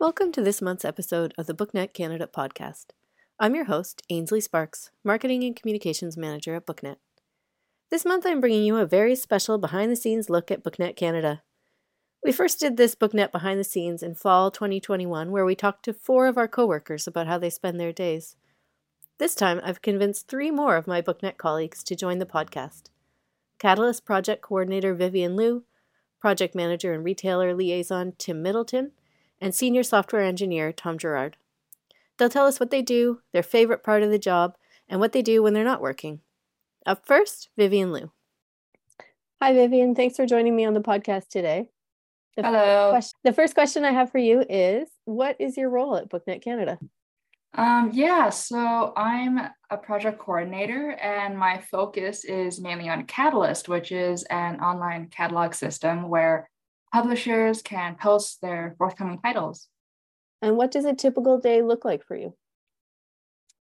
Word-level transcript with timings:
Welcome 0.00 0.30
to 0.32 0.42
this 0.42 0.62
month's 0.62 0.84
episode 0.84 1.34
of 1.36 1.48
the 1.48 1.54
BookNet 1.54 1.92
Canada 1.92 2.28
podcast. 2.32 2.90
I'm 3.40 3.56
your 3.56 3.64
host, 3.64 4.00
Ainsley 4.08 4.40
Sparks, 4.40 4.92
Marketing 5.02 5.42
and 5.42 5.56
Communications 5.56 6.16
Manager 6.16 6.54
at 6.54 6.66
BookNet. 6.66 6.98
This 7.90 8.04
month 8.04 8.24
I'm 8.24 8.40
bringing 8.40 8.62
you 8.62 8.76
a 8.76 8.86
very 8.86 9.16
special 9.16 9.58
behind 9.58 9.90
the 9.90 9.96
scenes 9.96 10.30
look 10.30 10.52
at 10.52 10.62
BookNet 10.62 10.94
Canada. 10.94 11.42
We 12.22 12.30
first 12.30 12.60
did 12.60 12.76
this 12.76 12.94
BookNet 12.94 13.32
behind 13.32 13.58
the 13.58 13.64
scenes 13.64 14.04
in 14.04 14.14
fall 14.14 14.52
2021, 14.52 15.32
where 15.32 15.44
we 15.44 15.56
talked 15.56 15.84
to 15.86 15.92
four 15.92 16.28
of 16.28 16.38
our 16.38 16.46
coworkers 16.46 17.08
about 17.08 17.26
how 17.26 17.38
they 17.38 17.50
spend 17.50 17.80
their 17.80 17.92
days. 17.92 18.36
This 19.18 19.34
time 19.34 19.60
I've 19.64 19.82
convinced 19.82 20.28
three 20.28 20.52
more 20.52 20.76
of 20.76 20.86
my 20.86 21.02
BookNet 21.02 21.38
colleagues 21.38 21.82
to 21.82 21.96
join 21.96 22.20
the 22.20 22.24
podcast 22.24 22.90
Catalyst 23.58 24.04
Project 24.04 24.42
Coordinator 24.42 24.94
Vivian 24.94 25.34
Liu, 25.34 25.64
Project 26.20 26.54
Manager 26.54 26.92
and 26.92 27.02
Retailer 27.02 27.52
Liaison 27.52 28.12
Tim 28.16 28.42
Middleton, 28.42 28.92
and 29.40 29.54
Senior 29.54 29.82
Software 29.82 30.22
Engineer 30.22 30.72
Tom 30.72 30.98
Gerard. 30.98 31.36
They'll 32.16 32.28
tell 32.28 32.46
us 32.46 32.58
what 32.58 32.70
they 32.70 32.82
do, 32.82 33.20
their 33.32 33.42
favorite 33.42 33.84
part 33.84 34.02
of 34.02 34.10
the 34.10 34.18
job, 34.18 34.56
and 34.88 35.00
what 35.00 35.12
they 35.12 35.22
do 35.22 35.42
when 35.42 35.54
they're 35.54 35.64
not 35.64 35.80
working. 35.80 36.20
Up 36.86 37.06
first, 37.06 37.50
Vivian 37.56 37.92
Liu. 37.92 38.10
Hi, 39.40 39.52
Vivian. 39.52 39.94
Thanks 39.94 40.16
for 40.16 40.26
joining 40.26 40.56
me 40.56 40.64
on 40.64 40.74
the 40.74 40.80
podcast 40.80 41.28
today. 41.28 41.68
The 42.36 42.42
Hello. 42.42 42.92
First 42.92 42.92
question, 42.92 43.18
the 43.24 43.32
first 43.32 43.54
question 43.54 43.84
I 43.84 43.92
have 43.92 44.10
for 44.10 44.18
you 44.18 44.44
is 44.48 44.88
What 45.04 45.36
is 45.38 45.56
your 45.56 45.70
role 45.70 45.96
at 45.96 46.08
BookNet 46.08 46.42
Canada? 46.42 46.78
Um, 47.54 47.90
yeah, 47.92 48.28
so 48.30 48.92
I'm 48.96 49.40
a 49.70 49.76
project 49.76 50.18
coordinator, 50.18 50.92
and 50.92 51.36
my 51.36 51.58
focus 51.58 52.24
is 52.24 52.60
mainly 52.60 52.88
on 52.88 53.06
Catalyst, 53.06 53.68
which 53.68 53.90
is 53.90 54.22
an 54.24 54.60
online 54.60 55.08
catalog 55.08 55.54
system 55.54 56.08
where 56.08 56.50
publishers 56.92 57.62
can 57.62 57.96
post 57.96 58.40
their 58.40 58.74
forthcoming 58.78 59.18
titles. 59.18 59.68
And 60.42 60.56
what 60.56 60.70
does 60.70 60.84
a 60.84 60.94
typical 60.94 61.38
day 61.38 61.62
look 61.62 61.84
like 61.84 62.04
for 62.04 62.16
you? 62.16 62.34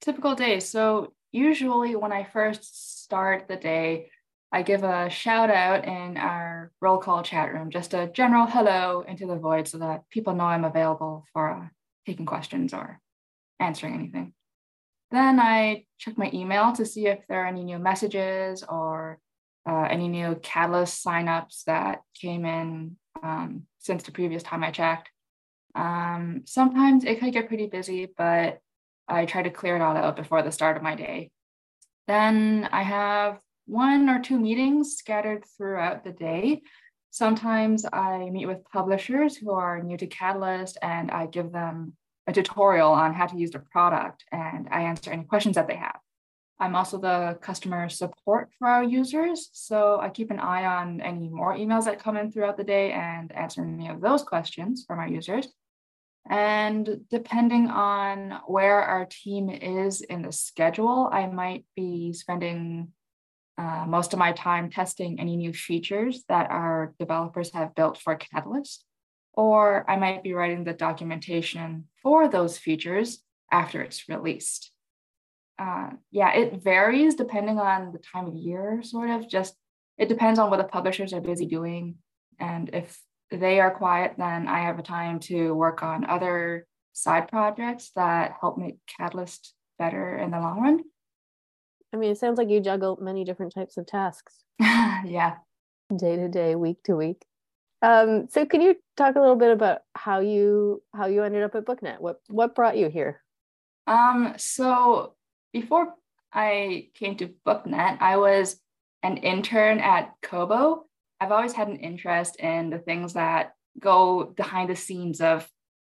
Typical 0.00 0.34
day. 0.34 0.60
So, 0.60 1.12
usually 1.30 1.96
when 1.96 2.12
I 2.12 2.24
first 2.24 3.02
start 3.02 3.46
the 3.48 3.56
day, 3.56 4.10
I 4.54 4.62
give 4.62 4.84
a 4.84 5.08
shout 5.08 5.50
out 5.50 5.86
in 5.86 6.18
our 6.18 6.72
roll 6.80 6.98
call 6.98 7.22
chat 7.22 7.52
room, 7.52 7.70
just 7.70 7.94
a 7.94 8.10
general 8.12 8.46
hello 8.46 9.02
into 9.06 9.26
the 9.26 9.36
void 9.36 9.66
so 9.66 9.78
that 9.78 10.02
people 10.10 10.34
know 10.34 10.44
I'm 10.44 10.64
available 10.64 11.24
for 11.32 11.50
uh, 11.50 11.68
taking 12.06 12.26
questions 12.26 12.74
or 12.74 13.00
answering 13.58 13.94
anything. 13.94 14.34
Then 15.10 15.40
I 15.40 15.84
check 15.98 16.18
my 16.18 16.30
email 16.34 16.72
to 16.72 16.84
see 16.84 17.06
if 17.06 17.20
there 17.28 17.44
are 17.44 17.46
any 17.46 17.64
new 17.64 17.78
messages 17.78 18.62
or 18.62 19.18
uh, 19.66 19.86
any 19.90 20.08
new 20.08 20.34
Catalyst 20.42 21.04
signups 21.04 21.64
that 21.64 22.02
came 22.14 22.44
in 22.44 22.96
um, 23.22 23.66
since 23.78 24.02
the 24.02 24.12
previous 24.12 24.42
time 24.42 24.64
I 24.64 24.70
checked. 24.70 25.10
Um, 25.74 26.42
sometimes 26.44 27.04
it 27.04 27.20
could 27.20 27.32
get 27.32 27.48
pretty 27.48 27.66
busy, 27.66 28.08
but 28.16 28.60
I 29.08 29.26
try 29.26 29.42
to 29.42 29.50
clear 29.50 29.76
it 29.76 29.82
all 29.82 29.96
out 29.96 30.16
before 30.16 30.42
the 30.42 30.52
start 30.52 30.76
of 30.76 30.82
my 30.82 30.94
day. 30.94 31.30
Then 32.06 32.68
I 32.72 32.82
have 32.82 33.40
one 33.66 34.08
or 34.08 34.20
two 34.20 34.38
meetings 34.38 34.96
scattered 34.96 35.44
throughout 35.56 36.04
the 36.04 36.12
day. 36.12 36.62
Sometimes 37.10 37.84
I 37.92 38.30
meet 38.30 38.46
with 38.46 38.64
publishers 38.72 39.36
who 39.36 39.52
are 39.52 39.82
new 39.82 39.96
to 39.96 40.06
Catalyst 40.06 40.78
and 40.82 41.10
I 41.10 41.26
give 41.26 41.52
them 41.52 41.94
a 42.26 42.32
tutorial 42.32 42.90
on 42.90 43.14
how 43.14 43.26
to 43.26 43.36
use 43.36 43.50
the 43.50 43.58
product 43.58 44.24
and 44.32 44.68
I 44.70 44.82
answer 44.82 45.10
any 45.10 45.24
questions 45.24 45.56
that 45.56 45.68
they 45.68 45.76
have. 45.76 45.98
I'm 46.62 46.76
also 46.76 46.96
the 46.96 47.38
customer 47.40 47.88
support 47.88 48.50
for 48.56 48.68
our 48.68 48.84
users. 48.84 49.50
So 49.52 49.98
I 50.00 50.10
keep 50.10 50.30
an 50.30 50.38
eye 50.38 50.64
on 50.64 51.00
any 51.00 51.28
more 51.28 51.56
emails 51.56 51.86
that 51.86 51.98
come 51.98 52.16
in 52.16 52.30
throughout 52.30 52.56
the 52.56 52.62
day 52.62 52.92
and 52.92 53.32
answer 53.32 53.64
any 53.64 53.88
of 53.88 54.00
those 54.00 54.22
questions 54.22 54.84
from 54.86 55.00
our 55.00 55.08
users. 55.08 55.48
And 56.30 57.00
depending 57.10 57.66
on 57.66 58.40
where 58.46 58.80
our 58.80 59.06
team 59.06 59.50
is 59.50 60.02
in 60.02 60.22
the 60.22 60.30
schedule, 60.30 61.08
I 61.10 61.26
might 61.26 61.64
be 61.74 62.12
spending 62.12 62.92
uh, 63.58 63.84
most 63.88 64.12
of 64.12 64.20
my 64.20 64.30
time 64.30 64.70
testing 64.70 65.18
any 65.18 65.36
new 65.36 65.52
features 65.52 66.22
that 66.28 66.48
our 66.52 66.94
developers 67.00 67.52
have 67.54 67.74
built 67.74 67.98
for 67.98 68.14
Catalyst, 68.14 68.84
or 69.32 69.84
I 69.90 69.96
might 69.96 70.22
be 70.22 70.32
writing 70.32 70.62
the 70.62 70.74
documentation 70.74 71.88
for 72.04 72.28
those 72.28 72.56
features 72.56 73.20
after 73.50 73.82
it's 73.82 74.08
released 74.08 74.71
uh, 75.62 75.90
yeah, 76.10 76.32
it 76.32 76.62
varies 76.62 77.14
depending 77.14 77.58
on 77.58 77.92
the 77.92 77.98
time 77.98 78.26
of 78.26 78.34
year, 78.34 78.80
sort 78.82 79.10
of. 79.10 79.28
Just 79.28 79.54
it 79.96 80.08
depends 80.08 80.38
on 80.38 80.50
what 80.50 80.56
the 80.56 80.64
publishers 80.64 81.12
are 81.12 81.20
busy 81.20 81.46
doing. 81.46 81.96
And 82.40 82.70
if 82.72 82.98
they 83.30 83.60
are 83.60 83.70
quiet, 83.70 84.14
then 84.18 84.48
I 84.48 84.60
have 84.60 84.78
a 84.78 84.82
time 84.82 85.20
to 85.20 85.54
work 85.54 85.82
on 85.82 86.04
other 86.04 86.66
side 86.92 87.28
projects 87.28 87.92
that 87.94 88.34
help 88.40 88.58
make 88.58 88.78
Catalyst 88.98 89.54
better 89.78 90.16
in 90.16 90.32
the 90.32 90.40
long 90.40 90.60
run. 90.60 90.80
I 91.94 91.96
mean, 91.96 92.10
it 92.10 92.18
sounds 92.18 92.38
like 92.38 92.48
you 92.48 92.60
juggle 92.60 92.98
many 93.00 93.24
different 93.24 93.54
types 93.54 93.76
of 93.76 93.86
tasks. 93.86 94.42
yeah. 94.60 95.36
Day 95.94 96.16
to 96.16 96.28
day, 96.28 96.56
week 96.56 96.82
to 96.84 96.96
week. 96.96 97.24
Um, 97.82 98.26
so 98.30 98.46
can 98.46 98.62
you 98.62 98.76
talk 98.96 99.14
a 99.14 99.20
little 99.20 99.36
bit 99.36 99.52
about 99.52 99.80
how 99.94 100.20
you 100.20 100.82
how 100.94 101.06
you 101.06 101.22
ended 101.22 101.42
up 101.42 101.54
at 101.54 101.66
BookNet? 101.66 102.00
What 102.00 102.20
what 102.28 102.54
brought 102.54 102.76
you 102.76 102.88
here? 102.88 103.22
Um, 103.86 104.34
so 104.38 105.14
before 105.52 105.94
I 106.32 106.88
came 106.94 107.16
to 107.16 107.34
BookNet, 107.46 108.00
I 108.00 108.16
was 108.16 108.60
an 109.02 109.18
intern 109.18 109.78
at 109.78 110.14
Kobo. 110.22 110.86
I've 111.20 111.32
always 111.32 111.52
had 111.52 111.68
an 111.68 111.76
interest 111.76 112.36
in 112.36 112.70
the 112.70 112.78
things 112.78 113.14
that 113.14 113.52
go 113.78 114.24
behind 114.24 114.70
the 114.70 114.76
scenes 114.76 115.20
of 115.20 115.48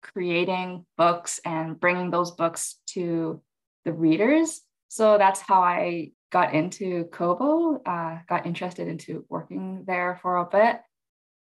creating 0.02 0.86
books 0.97 1.40
and 1.46 1.80
bringing 1.80 2.12
those 2.12 2.31
books 2.31 2.75
to 2.88 3.42
the 3.86 3.94
readers. 3.94 4.62
So 4.90 5.18
that's 5.18 5.40
how 5.40 5.62
I 5.62 6.12
got 6.31 6.53
into 6.53 7.06
Kobo, 7.06 7.81
uh, 7.86 8.19
got 8.28 8.46
interested 8.46 8.88
into 8.88 9.25
working 9.30 9.84
there 9.86 10.19
for 10.22 10.38
a 10.38 10.46
bit. 10.46 10.81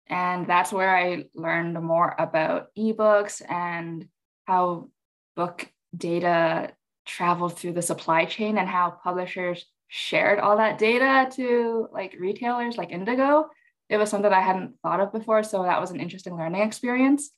And 0.07 0.47
that's 0.47 0.73
where 0.73 0.95
I 0.95 1.25
learned 1.35 1.79
more 1.81 2.15
about 2.17 2.67
ebooks 2.77 3.41
and 3.47 4.07
how 4.45 4.89
book 5.35 5.71
data 5.95 6.73
traveled 7.09 7.57
through 7.57 7.73
the 7.73 7.81
supply 7.81 8.25
chain 8.25 8.57
and 8.57 8.69
how 8.69 8.91
publishers 9.03 9.65
shared 9.87 10.39
all 10.39 10.57
that 10.57 10.77
data 10.77 11.29
to 11.35 11.87
like 11.91 12.15
retailers 12.19 12.77
like 12.77 12.91
Indigo. 12.91 13.49
It 13.89 13.97
was 13.97 14.09
something 14.11 14.31
I 14.31 14.41
hadn't 14.41 14.75
thought 14.83 14.99
of 14.99 15.11
before. 15.11 15.41
So 15.43 15.63
that 15.63 15.81
was 15.81 15.89
an 15.89 15.99
interesting 15.99 16.37
learning 16.37 16.61
experience. 16.61 17.31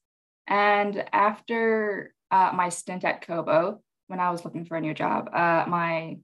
And 0.47 1.05
after 1.13 2.13
uh, 2.29 2.51
my 2.53 2.67
stint 2.69 3.05
at 3.05 3.25
Kobo, 3.25 3.81
when 4.07 4.19
I 4.19 4.31
was 4.31 4.43
looking 4.43 4.65
for 4.65 4.75
a 4.75 4.81
new 4.81 4.93
job, 4.93 5.29
uh, 5.33 5.63
my 5.67 6.17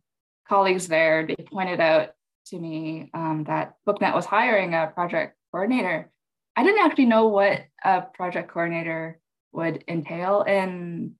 colleagues 0.50 0.88
there, 0.88 1.25
they 1.25 1.36
pointed 1.36 1.80
out 1.80 2.09
to 2.47 2.59
me 2.59 3.09
um, 3.13 3.46
that 3.47 3.75
BookNet 3.88 4.13
was 4.13 4.25
hiring 4.25 4.74
a 4.74 4.91
project 4.94 5.38
coordinator. 5.52 6.12
I 6.57 6.63
didn't 6.63 6.86
actually 6.86 7.06
know 7.06 7.28
what 7.28 7.62
a 7.84 8.02
project 8.02 8.52
coordinator 8.52 9.19
would 9.53 9.86
entail 9.88 10.41
in 10.41 11.13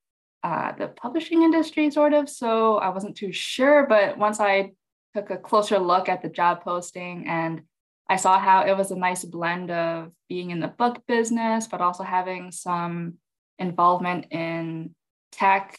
uh, 0.48 0.72
the 0.78 0.88
publishing 0.88 1.44
industry, 1.44 1.92
sort 1.92 2.14
of. 2.14 2.30
So 2.30 2.78
I 2.78 2.88
wasn't 2.90 3.18
too 3.18 3.34
sure. 3.34 3.86
But 3.86 4.18
once 4.18 4.40
I 4.40 4.72
took 5.14 5.30
a 5.30 5.38
closer 5.38 5.78
look 5.78 6.08
at 6.08 6.22
the 6.22 6.30
job 6.30 6.64
posting 6.64 7.28
and 7.28 7.64
I 8.10 8.16
saw 8.16 8.40
how 8.40 8.62
it 8.62 8.78
was 8.78 8.92
a 8.92 8.96
nice 8.96 9.26
blend 9.26 9.70
of 9.72 10.14
being 10.30 10.52
in 10.52 10.62
the 10.62 10.70
book 10.70 11.04
business, 11.06 11.68
but 11.68 11.82
also 11.82 12.04
having 12.04 12.52
some 12.52 13.16
involvement 13.60 14.28
in 14.32 14.96
tech. 15.34 15.78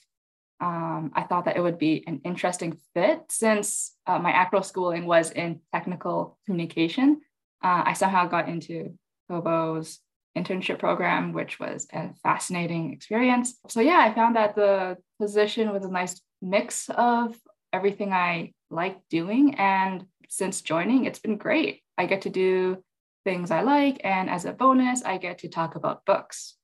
Um, 0.60 1.12
I 1.14 1.22
thought 1.22 1.46
that 1.46 1.56
it 1.56 1.62
would 1.62 1.78
be 1.78 2.04
an 2.06 2.20
interesting 2.26 2.76
fit 2.92 3.20
since 3.30 3.96
uh, 4.06 4.18
my 4.18 4.32
actual 4.32 4.62
schooling 4.62 5.06
was 5.06 5.30
in 5.30 5.60
technical 5.72 6.36
communication. 6.44 7.22
Uh, 7.64 7.84
I 7.86 7.94
somehow 7.94 8.26
got 8.26 8.50
into 8.50 8.98
Kobo's 9.30 10.00
internship 10.42 10.78
program, 10.78 11.32
which 11.32 11.58
was 11.58 11.86
a 11.92 12.14
fascinating 12.22 12.92
experience. 12.92 13.58
So, 13.68 13.80
yeah, 13.80 13.98
I 13.98 14.14
found 14.14 14.36
that 14.36 14.54
the 14.54 14.96
position 15.20 15.72
was 15.72 15.84
a 15.84 15.90
nice 15.90 16.20
mix 16.40 16.88
of 16.90 17.36
everything 17.72 18.12
I 18.12 18.52
like 18.70 18.98
doing. 19.10 19.54
And 19.56 20.06
since 20.28 20.62
joining, 20.62 21.04
it's 21.04 21.18
been 21.18 21.36
great. 21.36 21.82
I 21.96 22.06
get 22.06 22.22
to 22.22 22.30
do 22.30 22.82
things 23.24 23.50
I 23.50 23.62
like. 23.62 24.00
And 24.04 24.30
as 24.30 24.44
a 24.44 24.52
bonus, 24.52 25.02
I 25.02 25.18
get 25.18 25.38
to 25.38 25.48
talk 25.48 25.74
about 25.74 26.04
books. 26.04 26.54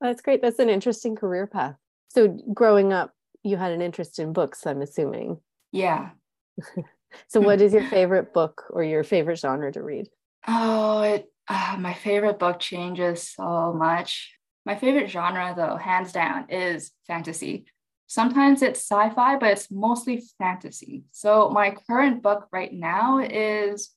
That's 0.00 0.22
great. 0.22 0.42
That's 0.42 0.58
an 0.58 0.70
interesting 0.70 1.14
career 1.14 1.46
path. 1.46 1.76
So, 2.08 2.28
growing 2.52 2.92
up, 2.92 3.12
you 3.42 3.56
had 3.56 3.72
an 3.72 3.82
interest 3.82 4.18
in 4.18 4.32
books, 4.32 4.66
I'm 4.66 4.82
assuming. 4.82 5.38
Yeah. 5.72 6.10
so, 7.28 7.40
what 7.40 7.60
is 7.60 7.72
your 7.72 7.84
favorite 7.90 8.32
book 8.32 8.64
or 8.70 8.82
your 8.82 9.04
favorite 9.04 9.38
genre 9.38 9.70
to 9.72 9.82
read? 9.82 10.08
Oh, 10.48 11.02
it 11.02 11.30
uh, 11.50 11.76
my 11.78 11.92
favorite 11.92 12.38
book 12.38 12.60
changes 12.60 13.34
so 13.34 13.72
much. 13.72 14.32
My 14.64 14.76
favorite 14.76 15.10
genre, 15.10 15.52
though, 15.56 15.76
hands 15.76 16.12
down, 16.12 16.48
is 16.48 16.92
fantasy. 17.08 17.66
Sometimes 18.06 18.62
it's 18.62 18.80
sci 18.80 19.10
fi, 19.10 19.36
but 19.36 19.50
it's 19.50 19.70
mostly 19.70 20.22
fantasy. 20.38 21.02
So, 21.10 21.50
my 21.50 21.74
current 21.88 22.22
book 22.22 22.46
right 22.52 22.72
now 22.72 23.18
is 23.18 23.90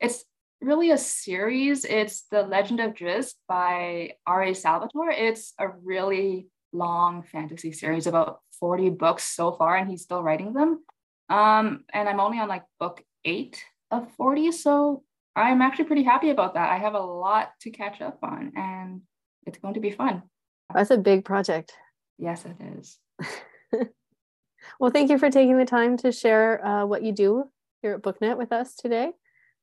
it's 0.00 0.24
really 0.60 0.90
a 0.90 0.98
series. 0.98 1.86
It's 1.86 2.24
The 2.30 2.42
Legend 2.42 2.80
of 2.80 2.92
Drizzt 2.92 3.34
by 3.48 4.12
R.A. 4.26 4.54
Salvatore. 4.54 5.10
It's 5.10 5.54
a 5.58 5.68
really 5.68 6.48
long 6.74 7.22
fantasy 7.22 7.72
series, 7.72 8.06
about 8.06 8.40
40 8.60 8.90
books 8.90 9.24
so 9.24 9.52
far, 9.52 9.76
and 9.76 9.88
he's 9.88 10.02
still 10.02 10.22
writing 10.22 10.52
them. 10.52 10.84
Um, 11.30 11.84
and 11.90 12.06
I'm 12.06 12.20
only 12.20 12.38
on 12.38 12.48
like 12.48 12.64
book 12.78 13.02
eight 13.24 13.64
of 13.90 14.12
40. 14.16 14.52
So 14.52 15.04
I'm 15.38 15.62
actually 15.62 15.86
pretty 15.86 16.02
happy 16.02 16.30
about 16.30 16.54
that. 16.54 16.70
I 16.70 16.78
have 16.78 16.94
a 16.94 17.00
lot 17.00 17.52
to 17.62 17.70
catch 17.70 18.00
up 18.00 18.18
on, 18.22 18.52
and 18.56 19.02
it's 19.46 19.58
going 19.58 19.74
to 19.74 19.80
be 19.80 19.90
fun. 19.90 20.22
That's 20.74 20.90
a 20.90 20.98
big 20.98 21.24
project. 21.24 21.72
Yes, 22.18 22.44
it 22.44 22.56
is. 22.78 22.98
well, 24.80 24.90
thank 24.90 25.10
you 25.10 25.18
for 25.18 25.30
taking 25.30 25.56
the 25.56 25.64
time 25.64 25.96
to 25.98 26.12
share 26.12 26.64
uh, 26.64 26.86
what 26.86 27.02
you 27.02 27.12
do 27.12 27.44
here 27.82 27.94
at 27.94 28.02
BookNet 28.02 28.36
with 28.36 28.52
us 28.52 28.74
today. 28.74 29.10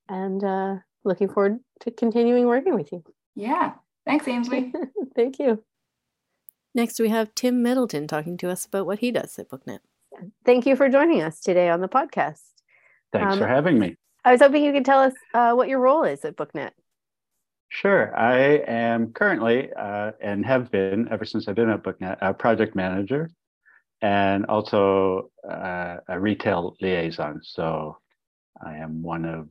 And 0.07 0.43
uh, 0.43 0.75
looking 1.03 1.29
forward 1.29 1.59
to 1.81 1.91
continuing 1.91 2.47
working 2.47 2.75
with 2.75 2.91
you. 2.91 3.03
Yeah. 3.35 3.73
Thanks, 4.05 4.27
Ainsley. 4.27 4.73
thank 5.15 5.39
you. 5.39 5.63
Next, 6.73 6.99
we 6.99 7.09
have 7.09 7.33
Tim 7.35 7.61
Middleton 7.61 8.07
talking 8.07 8.37
to 8.37 8.49
us 8.49 8.65
about 8.65 8.85
what 8.85 8.99
he 8.99 9.11
does 9.11 9.37
at 9.39 9.49
BookNet. 9.49 9.79
Thank 10.45 10.65
you 10.65 10.75
for 10.75 10.89
joining 10.89 11.21
us 11.21 11.39
today 11.39 11.69
on 11.69 11.81
the 11.81 11.87
podcast. 11.87 12.41
Thanks 13.11 13.33
um, 13.33 13.39
for 13.39 13.47
having 13.47 13.79
me. 13.79 13.97
I 14.25 14.31
was 14.31 14.41
hoping 14.41 14.63
you 14.63 14.73
could 14.73 14.85
tell 14.85 15.01
us 15.01 15.13
uh, 15.35 15.53
what 15.53 15.69
your 15.69 15.79
role 15.79 16.03
is 16.03 16.25
at 16.25 16.35
BookNet. 16.35 16.71
Sure. 17.69 18.15
I 18.17 18.63
am 18.67 19.13
currently 19.13 19.71
uh, 19.71 20.11
and 20.19 20.43
have 20.45 20.71
been 20.71 21.07
ever 21.11 21.25
since 21.25 21.47
I've 21.47 21.55
been 21.55 21.69
at 21.69 21.83
BookNet 21.83 22.17
a 22.21 22.33
project 22.33 22.75
manager 22.75 23.29
and 24.01 24.45
also 24.47 25.29
uh, 25.47 25.97
a 26.07 26.19
retail 26.19 26.75
liaison. 26.81 27.41
So 27.43 27.99
I 28.65 28.77
am 28.77 29.03
one 29.03 29.25
of 29.25 29.49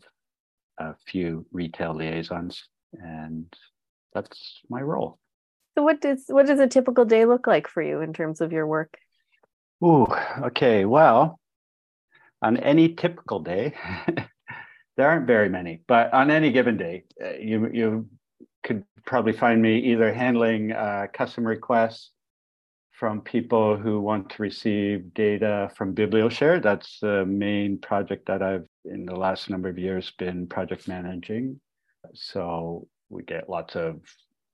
a 0.79 0.94
few 1.06 1.47
retail 1.53 1.94
liaisons, 1.94 2.65
and 2.93 3.47
that's 4.12 4.61
my 4.69 4.81
role. 4.81 5.19
So, 5.76 5.82
what 5.82 6.00
does 6.00 6.25
what 6.29 6.47
does 6.47 6.61
a 6.61 6.67
typical 6.67 7.05
day 7.05 7.26
look 7.26 7.47
like 7.47 7.69
for 7.69 7.82
you 7.82 8.00
in 8.00 8.12
terms 8.12 8.41
of 8.41 8.53
your 8.53 8.67
work? 8.67 8.97
Ooh, 9.85 10.06
okay. 10.43 10.85
Well, 10.85 11.38
on 12.43 12.56
any 12.56 12.94
typical 12.94 13.41
day, 13.41 13.75
there 14.96 15.08
aren't 15.08 15.26
very 15.26 15.49
many, 15.49 15.82
but 15.87 16.12
on 16.12 16.31
any 16.31 16.50
given 16.52 16.76
day, 16.76 17.05
uh, 17.23 17.35
you 17.35 17.69
you 17.73 18.08
could 18.62 18.85
probably 19.06 19.32
find 19.32 19.61
me 19.61 19.79
either 19.79 20.12
handling 20.12 20.73
uh, 20.73 21.06
custom 21.12 21.46
requests 21.46 22.11
from 22.93 23.20
people 23.20 23.76
who 23.76 24.00
want 24.00 24.31
to 24.31 24.43
receive 24.43 25.12
data 25.14 25.70
from 25.76 25.94
BiblioShare. 25.94 26.62
That's 26.62 27.00
the 27.00 27.26
main 27.26 27.79
project 27.79 28.26
that 28.26 28.41
I've 28.41 28.67
in 28.85 29.05
the 29.05 29.17
last 29.17 29.50
number 29.50 29.69
of 29.69 29.79
years 29.79 30.12
been 30.19 30.46
project 30.46 30.87
managing. 30.87 31.61
So 32.14 32.87
we 33.08 33.23
get 33.25 33.49
lots 33.49 33.75
of 33.76 34.00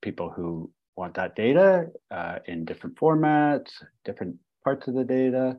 people 0.00 0.30
who 0.30 0.70
want 0.96 1.14
that 1.14 1.36
data 1.36 1.88
uh, 2.10 2.38
in 2.46 2.64
different 2.64 2.96
formats, 2.96 3.70
different 4.04 4.36
parts 4.64 4.88
of 4.88 4.94
the 4.94 5.04
data. 5.04 5.58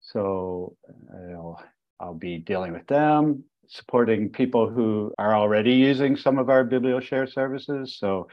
So 0.00 0.76
I'll, 1.12 1.62
I'll 1.98 2.14
be 2.14 2.38
dealing 2.38 2.72
with 2.72 2.86
them, 2.86 3.44
supporting 3.68 4.30
people 4.30 4.68
who 4.68 5.12
are 5.18 5.34
already 5.34 5.72
using 5.72 6.16
some 6.16 6.38
of 6.38 6.48
our 6.50 6.64
BiblioShare 6.64 7.32
services. 7.32 7.96
So 7.98 8.28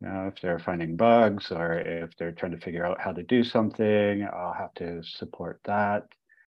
you 0.00 0.08
know, 0.08 0.30
if 0.34 0.40
they're 0.42 0.58
finding 0.58 0.96
bugs 0.96 1.50
or 1.50 1.78
if 1.78 2.16
they're 2.16 2.32
trying 2.32 2.52
to 2.52 2.60
figure 2.60 2.84
out 2.84 3.00
how 3.00 3.12
to 3.12 3.22
do 3.22 3.42
something, 3.42 4.28
I'll 4.30 4.52
have 4.52 4.74
to 4.74 5.02
support 5.02 5.60
that. 5.64 6.04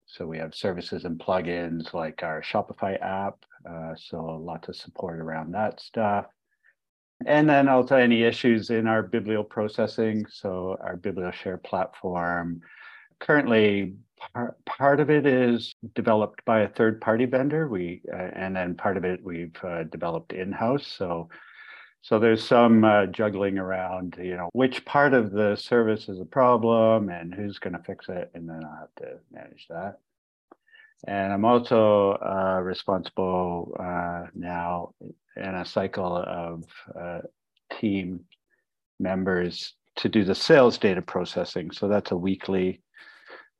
So 0.07 0.27
we 0.27 0.39
have 0.39 0.55
services 0.55 1.05
and 1.05 1.19
plugins 1.19 1.93
like 1.95 2.23
our 2.23 2.43
Shopify 2.43 3.01
app. 3.01 3.37
Uh, 3.69 3.95
so 3.97 4.19
lots 4.43 4.69
of 4.69 4.77
support 4.77 5.19
around 5.19 5.53
that 5.53 5.81
stuff. 5.81 6.27
And 7.25 7.49
then 7.49 7.69
also 7.69 7.97
any 7.97 8.23
issues 8.23 8.71
in 8.71 8.87
our 8.87 9.03
biblio 9.03 9.49
processing. 9.49 10.27
So 10.31 10.77
our 10.81 10.97
BiblioShare 10.97 11.63
platform, 11.63 12.61
currently 13.21 13.95
par- 14.33 14.57
part 14.67 15.01
of 15.01 15.11
it 15.11 15.27
is 15.27 15.75
developed 15.95 16.45
by 16.45 16.61
a 16.61 16.69
third 16.69 17.01
party 17.01 17.27
vendor. 17.27 17.69
We 17.69 18.03
uh, 18.13 18.31
and 18.35 18.55
then 18.55 18.75
part 18.75 18.97
of 18.97 19.05
it 19.05 19.23
we've 19.23 19.57
uh, 19.65 19.85
developed 19.85 20.33
in 20.33 20.53
house. 20.53 20.87
So 20.87 21.29
so 22.03 22.19
there's 22.19 22.45
some 22.45 22.85
uh, 22.85 23.07
juggling 23.07 23.59
around, 23.59 24.17
you 24.21 24.37
know, 24.37 24.49
which 24.53 24.85
part 24.85 25.15
of 25.15 25.31
the 25.31 25.55
service 25.55 26.09
is 26.09 26.21
a 26.21 26.25
problem 26.25 27.11
and 27.11 27.33
who's 27.33 27.61
going 27.61 27.75
to 27.75 27.83
fix 27.85 28.09
it, 28.09 28.29
and 28.35 28.49
then 28.49 28.65
I 28.65 28.81
have 28.81 28.95
to 28.97 29.19
manage 29.31 29.67
that. 29.71 29.99
And 31.07 31.33
I'm 31.33 31.45
also 31.45 32.13
uh, 32.13 32.61
responsible 32.61 33.77
uh, 33.79 34.27
now 34.35 34.95
in 35.37 35.55
a 35.55 35.65
cycle 35.65 36.17
of 36.17 36.65
uh, 37.01 37.21
team 37.79 38.21
members 38.99 39.75
to 39.97 40.09
do 40.09 40.25
the 40.25 40.35
sales 40.35 40.79
data 40.79 41.03
processing. 41.03 41.71
So 41.71 41.87
that's 41.87 42.11
a 42.11 42.17
weekly 42.17 42.83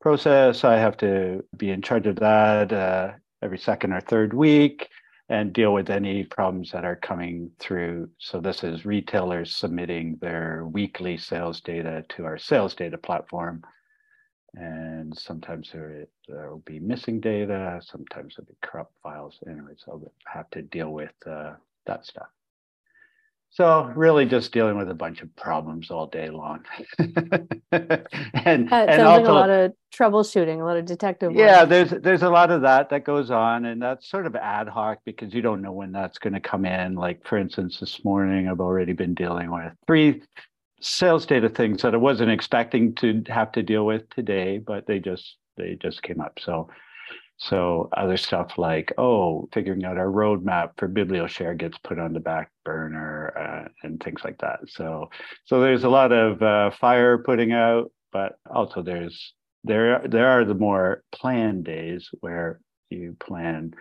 process. 0.03 0.65
I 0.65 0.75
have 0.75 0.97
to 0.97 1.45
be 1.55 1.71
in 1.71 1.81
charge 1.81 2.07
of 2.07 2.17
that 2.17 2.73
uh, 2.73 3.11
every 3.41 3.57
second 3.57 3.93
or 3.93 4.01
third 4.01 4.33
week 4.33 4.89
and 5.29 5.53
deal 5.53 5.73
with 5.73 5.89
any 5.89 6.25
problems 6.25 6.71
that 6.71 6.83
are 6.83 6.97
coming 6.97 7.49
through. 7.57 8.09
So 8.17 8.41
this 8.41 8.65
is 8.65 8.85
retailers 8.85 9.55
submitting 9.55 10.17
their 10.19 10.65
weekly 10.69 11.15
sales 11.15 11.61
data 11.61 12.03
to 12.09 12.25
our 12.25 12.37
sales 12.37 12.75
data 12.75 12.97
platform. 12.97 13.63
And 14.55 15.17
sometimes 15.17 15.69
there, 15.71 16.05
will 16.27 16.61
be 16.65 16.81
missing 16.81 17.21
data, 17.21 17.79
sometimes 17.81 18.35
there'll 18.35 18.49
be 18.49 18.57
corrupt 18.61 18.91
files. 19.01 19.39
Anyways, 19.47 19.85
I'll 19.87 20.11
have 20.25 20.49
to 20.49 20.63
deal 20.63 20.91
with 20.91 21.15
uh, 21.25 21.53
that 21.85 22.05
stuff. 22.05 22.27
So 23.53 23.91
really 23.95 24.25
just 24.25 24.51
dealing 24.51 24.77
with 24.79 24.89
a 24.89 24.95
bunch 24.95 25.21
of 25.21 25.35
problems 25.35 25.91
all 25.91 26.07
day 26.07 26.27
long. 26.31 26.65
and, 26.97 27.47
that 27.71 28.89
and 28.89 29.01
also, 29.03 29.21
like 29.21 29.27
a 29.27 29.31
lot 29.31 29.49
of 29.51 29.73
troubleshooting, 29.93 30.59
a 30.59 30.63
lot 30.63 30.77
of 30.77 30.85
detective 30.85 31.33
Yeah, 31.35 31.61
work. 31.61 31.69
there's 31.69 31.89
there's 32.01 32.23
a 32.23 32.31
lot 32.31 32.49
of 32.49 32.63
that 32.63 32.89
that 32.89 33.03
goes 33.03 33.29
on 33.29 33.65
and 33.65 33.79
that's 33.79 34.09
sort 34.09 34.25
of 34.25 34.35
ad 34.35 34.67
hoc 34.67 35.01
because 35.05 35.35
you 35.35 35.43
don't 35.43 35.61
know 35.61 35.71
when 35.71 35.91
that's 35.91 36.17
going 36.17 36.33
to 36.33 36.39
come 36.39 36.65
in. 36.65 36.95
Like 36.95 37.27
for 37.27 37.37
instance, 37.37 37.79
this 37.79 38.03
morning 38.03 38.47
I've 38.49 38.59
already 38.59 38.93
been 38.93 39.13
dealing 39.13 39.51
with 39.51 39.71
three 39.85 40.23
sales 40.81 41.27
data 41.27 41.47
things 41.47 41.83
that 41.83 41.93
I 41.93 41.97
wasn't 41.97 42.31
expecting 42.31 42.95
to 42.95 43.21
have 43.27 43.51
to 43.51 43.61
deal 43.61 43.85
with 43.85 44.09
today, 44.09 44.57
but 44.57 44.87
they 44.87 44.97
just 44.97 45.37
they 45.57 45.77
just 45.79 46.01
came 46.01 46.19
up. 46.21 46.39
So 46.41 46.69
so 47.37 47.89
other 47.97 48.17
stuff 48.17 48.57
like, 48.57 48.93
oh, 48.97 49.47
figuring 49.53 49.83
out 49.83 49.97
our 49.97 50.07
roadmap 50.07 50.71
for 50.77 50.87
BiblioShare 50.87 51.57
gets 51.57 51.77
put 51.79 51.99
on 51.99 52.13
the 52.13 52.19
back 52.19 52.51
burner 52.63 53.33
uh, 53.37 53.69
and 53.83 54.01
things 54.01 54.21
like 54.23 54.37
that. 54.39 54.59
So 54.67 55.09
so 55.45 55.59
there's 55.59 55.83
a 55.83 55.89
lot 55.89 56.11
of 56.11 56.41
uh, 56.41 56.71
fire 56.71 57.17
putting 57.17 57.51
out, 57.51 57.91
but 58.11 58.37
also 58.53 58.81
there's 58.81 59.33
there 59.63 60.05
there 60.07 60.27
are 60.27 60.45
the 60.45 60.53
more 60.53 61.03
planned 61.11 61.65
days 61.65 62.09
where 62.19 62.59
you 62.89 63.15
plan 63.19 63.73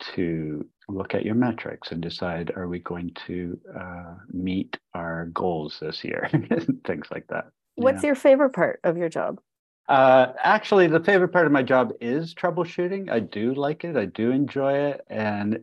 to 0.00 0.66
look 0.88 1.14
at 1.14 1.24
your 1.24 1.34
metrics 1.34 1.92
and 1.92 2.02
decide 2.02 2.52
are 2.56 2.68
we 2.68 2.78
going 2.78 3.10
to 3.26 3.58
uh, 3.78 4.14
meet 4.30 4.78
our 4.94 5.26
goals 5.26 5.78
this 5.80 6.04
year 6.04 6.28
things 6.86 7.06
like 7.10 7.26
that 7.28 7.46
what's 7.76 8.02
yeah. 8.02 8.08
your 8.08 8.14
favorite 8.14 8.50
part 8.52 8.80
of 8.84 8.96
your 8.96 9.08
job 9.08 9.40
uh, 9.88 10.32
actually, 10.38 10.86
the 10.86 11.00
favorite 11.00 11.28
part 11.28 11.46
of 11.46 11.52
my 11.52 11.62
job 11.62 11.92
is 12.00 12.34
troubleshooting. 12.34 13.10
I 13.10 13.20
do 13.20 13.54
like 13.54 13.84
it. 13.84 13.96
I 13.96 14.06
do 14.06 14.30
enjoy 14.30 14.72
it, 14.72 15.04
and 15.10 15.60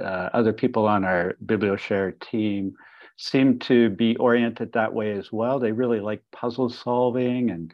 uh, 0.00 0.28
other 0.32 0.52
people 0.52 0.86
on 0.86 1.04
our 1.04 1.34
BiblioShare 1.46 2.20
team 2.20 2.74
seem 3.16 3.58
to 3.60 3.88
be 3.90 4.16
oriented 4.16 4.72
that 4.72 4.92
way 4.92 5.12
as 5.12 5.32
well. 5.32 5.58
They 5.58 5.72
really 5.72 6.00
like 6.00 6.22
puzzle 6.32 6.68
solving 6.68 7.50
and 7.50 7.72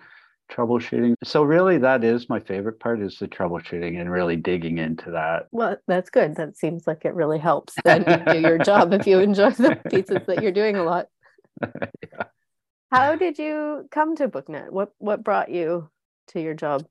troubleshooting. 0.53 1.15
So 1.25 1.43
really, 1.43 1.79
that 1.79 2.05
is 2.05 2.29
my 2.29 2.39
favorite 2.39 2.79
part: 2.79 3.01
is 3.01 3.19
the 3.19 3.27
troubleshooting 3.27 4.01
and 4.01 4.11
really 4.11 4.37
digging 4.37 4.79
into 4.79 5.11
that. 5.11 5.49
Well, 5.51 5.79
that's 5.89 6.11
good. 6.11 6.37
That 6.37 6.57
seems 6.57 6.87
like 6.87 7.05
it 7.05 7.15
really 7.15 7.39
helps 7.39 7.75
then 7.85 8.05
do 8.27 8.39
your 8.39 8.59
job 8.59 8.93
if 8.93 9.05
you 9.05 9.19
enjoy 9.19 9.51
the 9.51 9.81
pieces 9.91 10.19
that 10.29 10.45
you're 10.45 10.53
doing 10.53 10.77
a 10.77 10.85
lot. 10.85 11.09
yeah. 11.63 12.25
How 12.91 13.17
did 13.17 13.39
you 13.39 13.87
come 13.91 14.17
to 14.17 14.29
BookNet? 14.29 14.71
What 14.71 14.93
what 14.99 15.23
brought 15.23 15.51
you 15.51 15.91
to 16.29 16.41
your 16.41 16.55
job? 16.55 16.87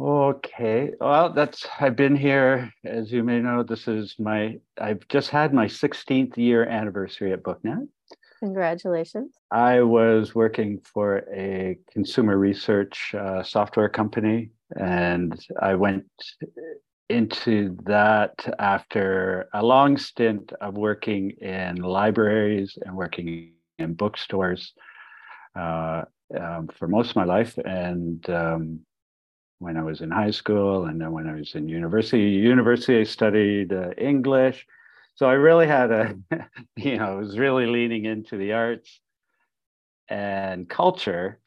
Okay. 0.00 0.92
Well, 1.00 1.32
that's 1.32 1.66
I've 1.80 1.96
been 1.96 2.16
here, 2.16 2.72
as 2.84 3.12
you 3.12 3.24
may 3.24 3.40
know, 3.40 3.62
this 3.62 3.88
is 3.88 4.14
my 4.18 4.58
I've 4.80 5.06
just 5.08 5.30
had 5.30 5.52
my 5.52 5.66
16th 5.66 6.36
year 6.36 6.64
anniversary 6.64 7.32
at 7.32 7.42
BookNet. 7.42 7.88
Congratulations. 8.40 9.34
I 9.50 9.80
was 9.80 10.34
working 10.34 10.80
for 10.80 11.24
a 11.34 11.78
consumer 11.92 12.36
research 12.38 13.14
uh, 13.18 13.42
software 13.42 13.88
company, 13.88 14.50
and 14.76 15.34
I 15.60 15.74
went 15.74 16.06
into 17.08 17.76
that 17.84 18.34
after 18.58 19.48
a 19.52 19.64
long 19.64 19.96
stint 19.96 20.52
of 20.60 20.76
working 20.76 21.30
in 21.40 21.76
libraries 21.76 22.76
and 22.84 22.96
working 22.96 23.52
in 23.78 23.94
bookstores 23.94 24.74
uh, 25.54 26.02
um, 26.38 26.68
for 26.68 26.88
most 26.88 27.10
of 27.10 27.16
my 27.16 27.24
life. 27.24 27.58
And 27.64 28.28
um, 28.30 28.80
when 29.58 29.76
I 29.76 29.82
was 29.82 30.00
in 30.00 30.10
high 30.10 30.30
school, 30.32 30.86
and 30.86 31.00
then 31.00 31.12
when 31.12 31.28
I 31.28 31.34
was 31.34 31.54
in 31.54 31.68
university, 31.68 32.20
university 32.22 33.00
I 33.00 33.04
studied 33.04 33.72
uh, 33.72 33.90
English, 33.98 34.66
So 35.16 35.26
I 35.26 35.34
really 35.34 35.66
had 35.66 35.90
a, 35.92 36.16
you 36.76 36.98
know, 36.98 37.04
I 37.04 37.14
was 37.14 37.38
really 37.38 37.66
leaning 37.66 38.04
into 38.04 38.36
the 38.36 38.52
arts 38.52 39.00
and 40.08 40.68
culture. 40.68 41.40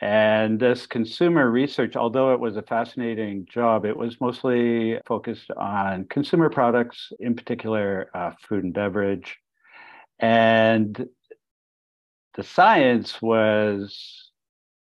And 0.00 0.60
this 0.60 0.86
consumer 0.86 1.50
research, 1.50 1.96
although 1.96 2.34
it 2.34 2.40
was 2.40 2.56
a 2.56 2.62
fascinating 2.62 3.46
job, 3.50 3.86
it 3.86 3.96
was 3.96 4.20
mostly 4.20 4.98
focused 5.06 5.50
on 5.56 6.04
consumer 6.04 6.50
products, 6.50 7.12
in 7.18 7.34
particular, 7.34 8.10
uh, 8.14 8.32
food 8.46 8.64
and 8.64 8.74
beverage. 8.74 9.38
And 10.18 11.08
the 12.36 12.42
science 12.42 13.20
was 13.20 14.30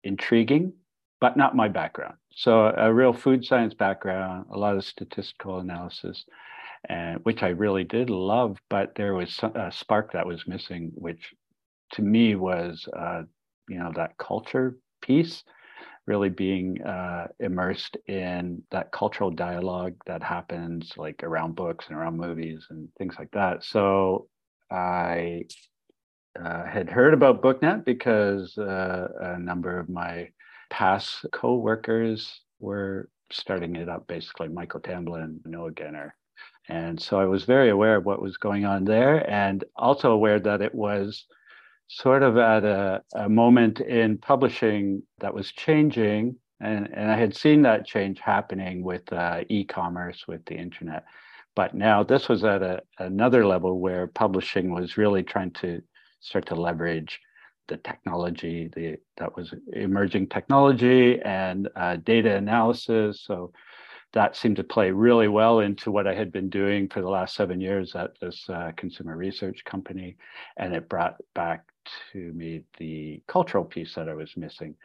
intriguing, 0.03 0.73
but 1.19 1.37
not 1.37 1.55
my 1.55 1.67
background. 1.67 2.15
So, 2.31 2.73
a 2.77 2.93
real 2.93 3.13
food 3.13 3.43
science 3.45 3.73
background, 3.73 4.45
a 4.51 4.57
lot 4.57 4.75
of 4.75 4.85
statistical 4.85 5.59
analysis, 5.59 6.25
and 6.87 7.19
which 7.23 7.41
I 7.41 7.49
really 7.49 7.83
did 7.83 8.09
love, 8.09 8.57
but 8.69 8.93
there 8.95 9.13
was 9.15 9.39
a 9.55 9.71
spark 9.71 10.11
that 10.13 10.27
was 10.27 10.47
missing, 10.47 10.91
which 10.93 11.33
to 11.93 12.01
me 12.01 12.35
was, 12.35 12.87
uh, 12.95 13.23
you 13.67 13.79
know, 13.79 13.91
that 13.95 14.17
culture 14.17 14.77
piece, 15.01 15.43
really 16.05 16.29
being 16.29 16.81
uh, 16.83 17.27
immersed 17.39 17.97
in 18.07 18.61
that 18.71 18.91
cultural 18.91 19.31
dialogue 19.31 19.95
that 20.05 20.21
happens 20.21 20.93
like 20.97 21.23
around 21.23 21.55
books 21.55 21.85
and 21.87 21.97
around 21.97 22.17
movies 22.17 22.67
and 22.69 22.87
things 22.97 23.15
like 23.17 23.31
that. 23.31 23.63
So 23.63 24.27
I 24.71 25.43
uh, 26.43 26.65
had 26.65 26.89
heard 26.89 27.13
about 27.13 27.41
BookNet 27.41 27.85
because 27.85 28.57
uh, 28.57 29.07
a 29.19 29.39
number 29.39 29.79
of 29.79 29.89
my 29.89 30.29
past 30.69 31.25
co-workers 31.31 32.41
were 32.59 33.09
starting 33.31 33.75
it 33.75 33.89
up, 33.89 34.07
basically 34.07 34.47
Michael 34.47 34.79
Tamblyn, 34.79 35.39
Noah 35.45 35.71
Genner. 35.71 36.11
And 36.69 36.99
so 37.01 37.19
I 37.19 37.25
was 37.25 37.45
very 37.45 37.69
aware 37.69 37.95
of 37.95 38.05
what 38.05 38.21
was 38.21 38.37
going 38.37 38.65
on 38.65 38.83
there 38.83 39.29
and 39.29 39.63
also 39.75 40.11
aware 40.11 40.39
that 40.39 40.61
it 40.61 40.75
was 40.75 41.25
sort 41.87 42.23
of 42.23 42.37
at 42.37 42.65
a, 42.65 43.01
a 43.15 43.29
moment 43.29 43.79
in 43.79 44.17
publishing 44.17 45.03
that 45.19 45.33
was 45.33 45.51
changing. 45.51 46.35
And, 46.59 46.89
and 46.93 47.09
I 47.09 47.17
had 47.17 47.35
seen 47.35 47.61
that 47.61 47.85
change 47.85 48.19
happening 48.19 48.83
with 48.83 49.11
uh, 49.13 49.43
e-commerce, 49.47 50.25
with 50.27 50.43
the 50.45 50.55
internet. 50.55 51.05
But 51.55 51.73
now 51.73 52.03
this 52.03 52.27
was 52.27 52.43
at 52.43 52.61
a, 52.61 52.81
another 52.99 53.45
level 53.45 53.79
where 53.79 54.07
publishing 54.07 54.73
was 54.73 54.97
really 54.97 55.23
trying 55.23 55.51
to 55.51 55.81
start 56.27 56.45
to 56.47 56.55
leverage 56.55 57.19
the 57.67 57.77
technology, 57.77 58.69
the 58.75 58.97
that 59.17 59.35
was 59.35 59.53
emerging 59.73 60.27
technology 60.27 61.19
and 61.21 61.67
uh, 61.75 61.95
data 61.97 62.35
analysis. 62.35 63.21
So 63.21 63.51
that 64.13 64.35
seemed 64.35 64.55
to 64.55 64.63
play 64.63 64.89
really 64.91 65.27
well 65.27 65.59
into 65.59 65.91
what 65.91 66.07
I 66.07 66.15
had 66.15 66.31
been 66.31 66.49
doing 66.49 66.87
for 66.89 67.01
the 67.01 67.09
last 67.09 67.35
seven 67.35 67.59
years 67.59 67.95
at 67.95 68.11
this 68.21 68.49
uh, 68.49 68.71
consumer 68.77 69.17
research 69.17 69.63
company, 69.65 70.17
and 70.55 70.73
it 70.73 70.89
brought 70.89 71.15
back 71.33 71.65
to 72.11 72.33
me 72.33 72.63
the 72.77 73.21
cultural 73.27 73.65
piece 73.65 73.95
that 73.95 74.09
I 74.09 74.13
was 74.13 74.37
missing. 74.37 74.75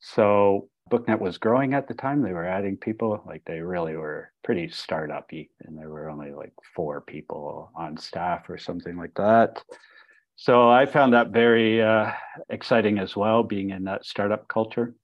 So 0.00 0.68
BookNet 0.90 1.20
was 1.20 1.38
growing 1.38 1.74
at 1.74 1.86
the 1.86 1.94
time. 1.94 2.22
They 2.22 2.32
were 2.32 2.46
adding 2.46 2.76
people, 2.78 3.22
like 3.26 3.42
they 3.44 3.60
really 3.60 3.96
were 3.96 4.32
pretty 4.42 4.68
startup-y, 4.70 5.48
and 5.60 5.76
there 5.76 5.90
were 5.90 6.08
only 6.08 6.32
like 6.32 6.54
four 6.74 7.02
people 7.02 7.70
on 7.76 7.98
staff 7.98 8.48
or 8.48 8.58
something 8.58 8.96
like 8.96 9.14
that. 9.16 9.62
So 10.40 10.70
I 10.70 10.86
found 10.86 11.12
that 11.12 11.32
very 11.32 11.82
uh, 11.82 12.12
exciting 12.48 12.98
as 12.98 13.14
well, 13.14 13.42
being 13.42 13.70
in 13.70 13.84
that 13.84 14.06
startup 14.06 14.48
culture. 14.48 14.94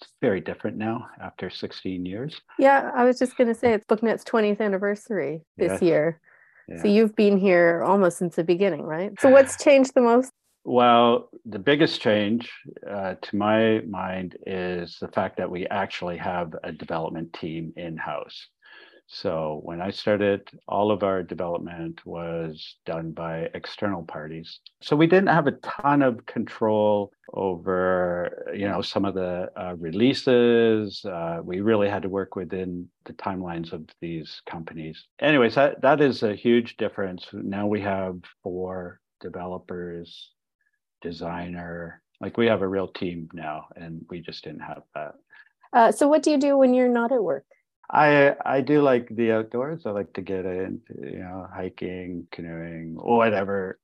It's 0.00 0.10
very 0.20 0.40
different 0.40 0.76
now 0.76 1.06
after 1.22 1.50
16 1.50 2.04
years. 2.04 2.40
Yeah, 2.58 2.90
I 2.92 3.04
was 3.04 3.16
just 3.16 3.36
going 3.36 3.46
to 3.46 3.54
say 3.54 3.74
it's 3.74 3.86
BookNet's 3.86 4.24
20th 4.24 4.60
anniversary 4.60 5.42
this 5.56 5.70
yes. 5.70 5.82
year. 5.82 6.20
Yeah. 6.66 6.82
So 6.82 6.88
you've 6.88 7.14
been 7.14 7.38
here 7.38 7.84
almost 7.86 8.18
since 8.18 8.34
the 8.34 8.42
beginning, 8.42 8.82
right? 8.82 9.12
So 9.20 9.30
what's 9.30 9.56
changed 9.64 9.92
the 9.94 10.00
most? 10.00 10.32
Well, 10.64 11.28
the 11.44 11.60
biggest 11.60 12.00
change 12.00 12.52
uh, 12.84 13.14
to 13.22 13.36
my 13.36 13.82
mind 13.88 14.36
is 14.48 14.98
the 15.00 15.06
fact 15.06 15.36
that 15.36 15.48
we 15.48 15.64
actually 15.68 16.16
have 16.16 16.56
a 16.64 16.72
development 16.72 17.32
team 17.34 17.72
in 17.76 17.96
house. 17.96 18.48
So 19.06 19.60
when 19.62 19.80
I 19.80 19.90
started, 19.90 20.48
all 20.66 20.90
of 20.90 21.02
our 21.02 21.22
development 21.22 22.00
was 22.06 22.76
done 22.86 23.12
by 23.12 23.50
external 23.54 24.02
parties. 24.02 24.60
So 24.80 24.96
we 24.96 25.06
didn't 25.06 25.28
have 25.28 25.46
a 25.46 25.52
ton 25.52 26.02
of 26.02 26.24
control 26.24 27.12
over, 27.34 28.52
you 28.54 28.66
know, 28.66 28.80
some 28.80 29.04
of 29.04 29.14
the 29.14 29.50
uh, 29.54 29.74
releases. 29.78 31.04
Uh, 31.04 31.40
we 31.44 31.60
really 31.60 31.90
had 31.90 32.02
to 32.02 32.08
work 32.08 32.36
within 32.36 32.88
the 33.04 33.12
timelines 33.14 33.72
of 33.72 33.84
these 34.00 34.40
companies. 34.48 35.04
Anyways, 35.20 35.56
that, 35.56 35.82
that 35.82 36.00
is 36.00 36.22
a 36.22 36.34
huge 36.34 36.76
difference. 36.78 37.26
Now 37.32 37.66
we 37.66 37.82
have 37.82 38.16
four 38.42 39.00
developers 39.20 40.30
designer. 41.02 42.00
Like 42.20 42.38
we 42.38 42.46
have 42.46 42.62
a 42.62 42.68
real 42.68 42.88
team 42.88 43.28
now, 43.34 43.66
and 43.76 44.06
we 44.08 44.20
just 44.20 44.44
didn't 44.44 44.60
have 44.60 44.82
that. 44.94 45.14
Uh, 45.72 45.90
so, 45.90 46.06
what 46.06 46.22
do 46.22 46.30
you 46.30 46.38
do 46.38 46.56
when 46.56 46.72
you're 46.72 46.88
not 46.88 47.12
at 47.12 47.22
work? 47.22 47.44
I 47.92 48.34
I 48.44 48.60
do 48.62 48.82
like 48.82 49.08
the 49.14 49.32
outdoors. 49.32 49.82
I 49.84 49.90
like 49.90 50.12
to 50.14 50.22
get 50.22 50.46
into 50.46 50.94
you 51.00 51.18
know 51.18 51.46
hiking, 51.52 52.26
canoeing, 52.32 52.94
whatever. 52.94 53.78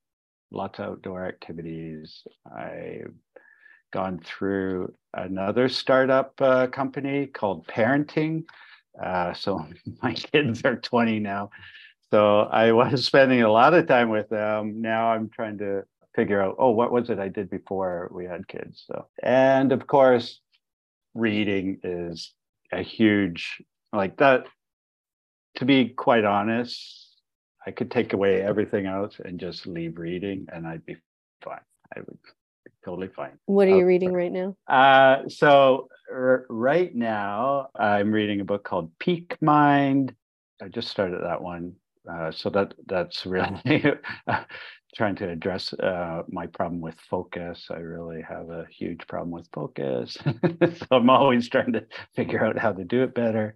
Lots 0.51 0.79
of 0.79 0.87
outdoor 0.87 1.27
activities. 1.27 2.23
I've 2.51 3.13
gone 3.93 4.21
through 4.25 4.95
another 5.15 5.69
startup 5.69 6.41
uh, 6.41 6.67
company 6.69 7.27
called 7.27 7.67
Parenting. 7.67 8.45
Uh, 9.03 9.33
so 9.35 9.67
my 10.03 10.15
kids 10.15 10.63
are 10.65 10.77
20 10.77 11.21
now. 11.21 11.51
So 12.11 12.41
I 12.41 12.73
was 12.73 13.05
spending 13.07 13.43
a 13.43 13.53
lot 13.53 13.75
of 13.75 13.87
time 13.87 14.11
with 14.11 14.29
them. 14.29 14.81
Now 14.81 15.13
I'm 15.13 15.29
trying 15.29 15.59
to 15.59 15.85
figure 16.15 16.41
out, 16.41 16.57
oh, 16.59 16.71
what 16.71 16.93
was 16.93 17.11
it 17.11 17.19
I 17.19 17.29
did 17.29 17.51
before 17.51 18.11
we 18.13 18.25
had 18.25 18.49
kids? 18.49 18.85
So, 18.87 19.07
and 19.23 19.73
of 19.73 19.87
course, 19.87 20.41
reading 21.15 21.79
is 21.83 22.33
a 22.73 22.83
huge, 22.83 23.63
like 23.93 24.17
that. 24.19 24.47
To 25.57 25.65
be 25.65 25.89
quite 25.89 26.25
honest, 26.25 27.17
I 27.67 27.71
could 27.71 27.91
take 27.91 28.13
away 28.13 28.43
everything 28.43 28.87
else 28.87 29.21
and 29.25 29.41
just 29.41 29.67
leave 29.67 29.99
reading, 29.99 30.47
and 30.53 30.67
I'd 30.67 30.87
be 30.87 30.97
fine. 31.43 31.61
I 31.95 32.01
would 32.01 32.19
be 32.65 32.71
totally 32.85 33.09
fine. 33.09 33.39
What 33.47 33.69
are 33.69 33.77
you 33.77 33.87
reading 33.87 34.13
right 34.13 34.33
now? 34.33 34.57
Uh, 34.69 35.29
so 35.29 35.89
r- 36.13 36.47
right 36.49 36.95
now, 36.95 37.69
I'm 37.75 38.13
reading 38.13 38.41
a 38.41 38.45
book 38.45 38.65
called 38.65 38.91
Peak 38.99 39.37
Mind. 39.41 40.15
I 40.63 40.69
just 40.69 40.89
started 40.89 41.23
that 41.23 41.43
one. 41.43 41.75
Uh, 42.11 42.31
so 42.31 42.49
that 42.51 42.75
that's 42.87 43.27
really 43.27 43.83
trying 44.95 45.17
to 45.17 45.29
address 45.29 45.73
uh, 45.75 46.23
my 46.29 46.47
problem 46.47 46.81
with 46.81 46.99
focus. 47.11 47.67
I 47.71 47.79
really 47.79 48.23
have 48.23 48.51
a 48.51 48.67
huge 48.71 49.07
problem 49.07 49.31
with 49.31 49.49
focus. 49.53 50.17
so 50.79 50.87
I'm 50.91 51.11
always 51.11 51.49
trying 51.49 51.73
to 51.73 51.85
figure 52.17 52.45
out 52.45 52.59
how 52.59 52.73
to 52.73 52.85
do 52.85 53.03
it 53.03 53.15
better. 53.15 53.55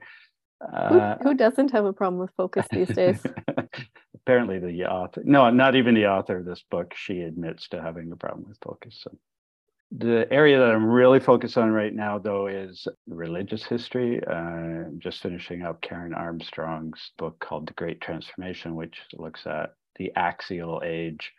Uh, 0.73 1.17
who, 1.19 1.31
who, 1.31 1.35
doesn't 1.35 1.71
have 1.73 1.85
a 1.85 1.93
problem 1.93 2.21
with 2.21 2.31
focus 2.37 2.67
these 2.71 2.89
days? 2.89 3.25
Apparently, 4.15 4.59
the 4.59 4.85
author, 4.85 5.23
no, 5.25 5.51
not 5.51 5.75
even 5.75 5.95
the 5.95 6.07
author 6.07 6.39
of 6.39 6.45
this 6.45 6.63
book, 6.71 6.95
she 6.95 7.21
admits 7.21 7.69
to 7.69 7.83
having 7.83 8.13
a 8.13 8.17
problem 8.17 8.47
with 8.49 8.59
focus. 8.63 9.01
So. 9.03 9.17
The 9.95 10.27
area 10.33 10.59
that 10.59 10.71
I'm 10.71 10.87
really 10.87 11.21
focused 11.21 11.59
on 11.59 11.71
right 11.71 11.93
now, 11.93 12.19
though, 12.19 12.47
is 12.47 12.87
religious 13.07 13.65
history. 13.65 14.25
Uh, 14.25 14.33
I'm 14.33 15.01
just 15.01 15.21
finishing 15.21 15.63
up 15.63 15.83
Karen 15.83 16.15
Armstrong's 16.15 17.11
book 17.19 17.39
called 17.41 17.69
The 17.69 17.75
Great 17.75 18.01
Transformation, 18.01 18.75
which 18.75 18.99
looks 19.13 19.47
at 19.47 19.75
the 19.97 20.11
axial 20.17 20.81
age, 20.85 21.33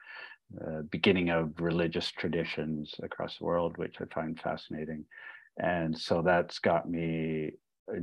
uh, 0.61 0.81
beginning 0.91 1.29
of 1.29 1.59
religious 1.59 2.11
traditions 2.11 2.93
across 3.01 3.39
the 3.39 3.45
world, 3.45 3.77
which 3.77 3.95
I 3.99 4.05
find 4.13 4.39
fascinating. 4.39 5.05
And 5.57 5.97
so 5.97 6.21
that's 6.21 6.59
got 6.59 6.87
me 6.87 7.53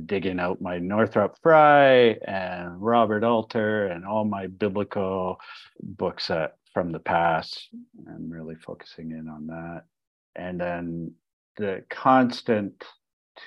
digging 0.05 0.39
out 0.39 0.61
my 0.61 0.77
Northrop 0.77 1.37
Frye 1.41 2.17
and 2.27 2.81
Robert 2.81 3.23
Alter 3.23 3.87
and 3.87 4.05
all 4.05 4.25
my 4.25 4.47
biblical 4.47 5.37
books 5.81 6.27
that, 6.27 6.57
from 6.73 6.91
the 6.91 6.99
past. 6.99 7.69
I'm 8.07 8.29
really 8.29 8.55
focusing 8.55 9.11
in 9.11 9.27
on 9.27 9.47
that. 9.47 9.83
And 10.35 10.59
then 10.59 11.13
the 11.57 11.83
constant 11.89 12.83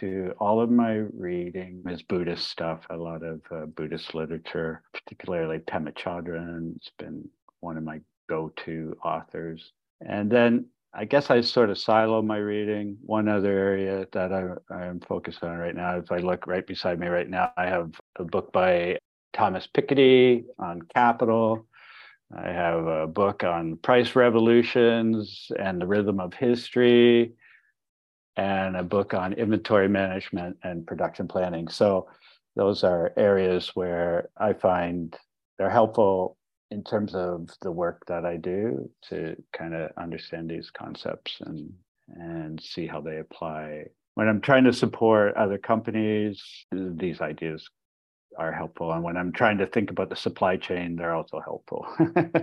to 0.01 0.35
all 0.39 0.61
of 0.61 0.71
my 0.71 0.95
reading 1.13 1.83
is 1.89 2.03
Buddhist 2.03 2.49
stuff, 2.49 2.81
a 2.91 2.97
lot 2.97 3.23
of 3.23 3.41
uh, 3.51 3.67
Buddhist 3.67 4.15
literature, 4.15 4.83
particularly 4.93 5.59
Pema 5.59 5.95
Chodron. 5.95 6.77
It's 6.77 6.91
been 6.99 7.29
one 7.61 7.77
of 7.77 7.85
my 7.85 8.01
go 8.29 8.53
to 8.65 8.97
authors. 9.05 9.73
And 10.01 10.31
then 10.31 10.67
I 10.97 11.05
guess 11.05 11.29
I 11.29 11.41
sort 11.41 11.71
of 11.71 11.79
silo 11.79 12.23
my 12.23 12.37
reading. 12.37 12.97
One 13.03 13.29
other 13.29 13.51
area 13.51 14.07
that 14.13 14.33
I, 14.33 14.51
I 14.73 14.87
am 14.87 15.01
focused 15.01 15.43
on 15.43 15.59
right 15.59 15.75
now, 15.75 15.99
if 15.99 16.13
I 16.13 16.19
look 16.19 16.47
right 16.47 16.65
beside 16.65 17.01
me 17.01 17.09
right 17.09 17.29
now, 17.29 17.51
I 17.57 17.67
have 17.67 17.91
a 18.17 18.25
book 18.25 18.53
by 18.53 18.99
Thomas 19.33 19.67
Piketty 19.67 20.45
on 20.59 20.83
capital. 20.95 21.67
I 22.33 22.49
have 22.49 22.87
a 22.87 23.07
book 23.09 23.43
on 23.43 23.77
price 23.79 24.15
revolutions 24.15 25.51
and 25.59 25.81
the 25.81 25.87
rhythm 25.87 26.21
of 26.21 26.33
history 26.33 27.33
and 28.37 28.77
a 28.77 28.85
book 28.85 29.15
on 29.15 29.33
inventory 29.33 29.89
management 29.89 30.59
and 30.63 30.87
production 30.87 31.27
planning. 31.27 31.67
So 31.67 32.09
those 32.55 32.85
are 32.85 33.13
areas 33.17 33.73
where 33.75 34.29
I 34.37 34.53
find 34.53 35.17
they're 35.59 35.71
helpful 35.71 36.37
in 36.75 36.83
terms 36.83 37.15
of 37.15 37.49
the 37.63 37.71
work 37.71 38.03
that 38.09 38.27
I 38.27 38.37
do 38.37 38.91
to 39.09 39.37
kind 39.57 39.75
of 39.75 39.93
understand 39.97 40.51
these 40.51 40.71
concepts 40.71 41.37
and 41.41 41.73
and 42.09 42.61
see 42.61 42.87
how 42.87 43.01
they 43.01 43.19
apply. 43.19 43.85
When 44.15 44.29
I'm 44.29 44.41
trying 44.41 44.65
to 44.65 44.73
support 44.73 45.37
other 45.37 45.57
companies, 45.57 46.43
these 46.71 47.21
ideas 47.23 47.67
are 48.37 48.53
helpful. 48.53 48.93
And 48.93 49.03
when 49.03 49.17
I'm 49.17 49.33
trying 49.33 49.57
to 49.59 49.67
think 49.67 49.91
about 49.91 50.11
the 50.11 50.17
supply 50.17 50.57
chain, 50.57 50.97
they're 50.97 51.15
also 51.15 51.41
helpful. 51.41 51.87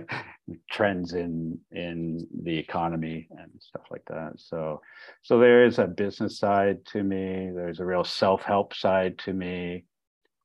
Trends 0.70 1.12
in 1.12 1.58
in 1.70 2.26
the 2.42 2.58
economy 2.58 3.28
and 3.38 3.50
stuff 3.60 3.84
like 3.90 4.04
that. 4.06 4.32
So 4.38 4.80
so 5.20 5.38
there 5.38 5.66
is 5.66 5.78
a 5.78 5.86
business 5.86 6.38
side 6.38 6.78
to 6.92 7.02
me. 7.02 7.50
There's 7.54 7.80
a 7.80 7.84
real 7.84 8.04
self-help 8.04 8.74
side 8.74 9.18
to 9.26 9.34
me. 9.34 9.84